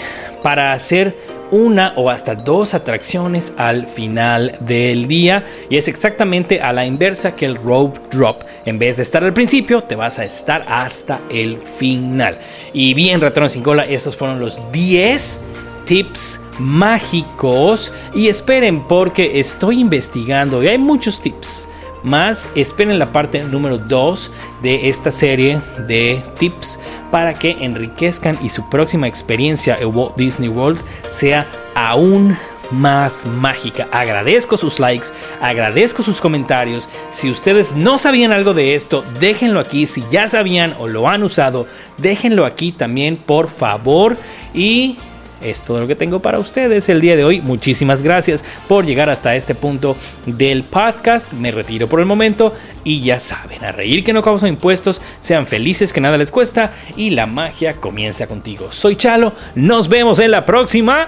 para 0.42 0.74
hacer 0.74 1.16
una 1.52 1.94
o 1.98 2.10
hasta 2.10 2.34
dos 2.34 2.74
atracciones 2.74 3.54
al 3.58 3.86
final 3.86 4.58
del 4.62 5.08
día 5.08 5.44
y 5.70 5.78
es 5.78 5.88
exactamente 5.88 6.62
a 6.62 6.74
la 6.74 6.84
inversa 6.84 7.36
que 7.36 7.46
el 7.46 7.56
rope 7.56 8.00
drop. 8.12 8.42
En 8.66 8.80
vez 8.80 8.98
de 8.98 9.04
estar 9.04 9.24
al 9.24 9.36
principio, 9.36 9.82
te 9.82 9.96
vas 9.96 10.18
a 10.18 10.26
estar 10.26 10.66
hasta 10.68 11.22
el 11.30 11.60
final. 11.62 12.40
Y 12.74 12.96
bien, 12.96 13.22
ratón 13.22 13.48
sin 13.50 13.62
cola, 13.62 13.84
esos 13.84 14.16
fueron 14.16 14.40
los 14.40 14.60
10 14.72 15.42
tips 15.86 16.40
mágicos 16.58 17.92
y 18.16 18.30
esperen 18.30 18.82
porque 18.88 19.40
estoy 19.40 19.80
investigando 19.80 20.64
y 20.64 20.70
hay 20.70 20.80
muchos 20.80 21.22
tips 21.22 21.68
más 22.04 22.50
esperen 22.56 23.00
la 23.00 23.12
parte 23.12 23.44
número 23.44 23.78
2 23.78 24.32
de 24.62 24.90
esta 24.90 25.12
serie 25.12 25.60
de 25.88 26.22
tips 26.38 26.80
para 27.12 27.34
que 27.34 27.58
enriquezcan 27.62 28.38
y 28.42 28.50
su 28.50 28.70
próxima 28.70 29.08
experiencia 29.08 29.78
en 29.80 29.96
Walt 29.96 30.16
Disney 30.16 30.50
World 30.50 30.80
sea 31.10 31.48
aún 31.76 32.38
más 32.72 33.26
mágica. 33.26 33.88
Agradezco 33.92 34.58
sus 34.58 34.80
likes, 34.80 35.08
agradezco 35.42 36.04
sus 36.04 36.20
comentarios. 36.20 36.90
Si 37.12 37.30
ustedes 37.30 37.76
no 37.76 37.98
sabían 37.98 38.32
algo 38.32 38.54
de 38.54 38.76
esto, 38.76 39.04
déjenlo 39.20 39.60
aquí. 39.60 39.88
Si 39.88 40.04
ya 40.12 40.28
sabían 40.28 40.76
o 40.80 40.88
lo 40.88 41.08
han 41.08 41.24
usado, 41.24 41.68
déjenlo 41.98 42.46
aquí 42.46 42.72
también, 42.72 43.18
por 43.18 43.50
favor. 43.50 44.18
Y 44.54 44.98
es 45.44 45.64
todo 45.64 45.80
lo 45.80 45.88
que 45.88 45.96
tengo 45.96 46.22
para 46.22 46.40
ustedes 46.40 46.90
el 46.90 47.02
día 47.02 47.16
de 47.16 47.26
hoy. 47.26 47.42
Muchísimas 47.42 48.02
gracias 48.02 48.44
por 48.68 48.86
llegar 48.86 49.10
hasta 49.10 49.36
este 49.36 49.56
punto 49.56 49.96
del 50.26 50.64
podcast. 50.64 51.34
Me 51.34 51.52
retiro 51.52 51.88
por 51.88 52.00
el 52.00 52.06
momento 52.06 52.54
y 52.84 53.02
ya 53.02 53.20
saben, 53.20 53.64
a 53.64 53.72
reír 53.72 54.04
que 54.04 54.14
no 54.14 54.22
causa 54.22 54.48
impuestos, 54.48 55.02
sean 55.22 55.48
felices 55.48 55.94
que 55.94 56.02
nada 56.02 56.18
les 56.18 56.32
cuesta 56.32 56.74
y 56.96 57.12
la 57.12 57.26
magia 57.26 57.76
comienza 57.76 58.28
contigo. 58.28 58.72
Soy 58.72 58.96
Chalo, 58.96 59.34
nos 59.56 59.90
vemos 59.90 60.20
en 60.20 60.32
la 60.32 60.46
próxima. 60.46 61.08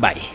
Bye. 0.00 0.31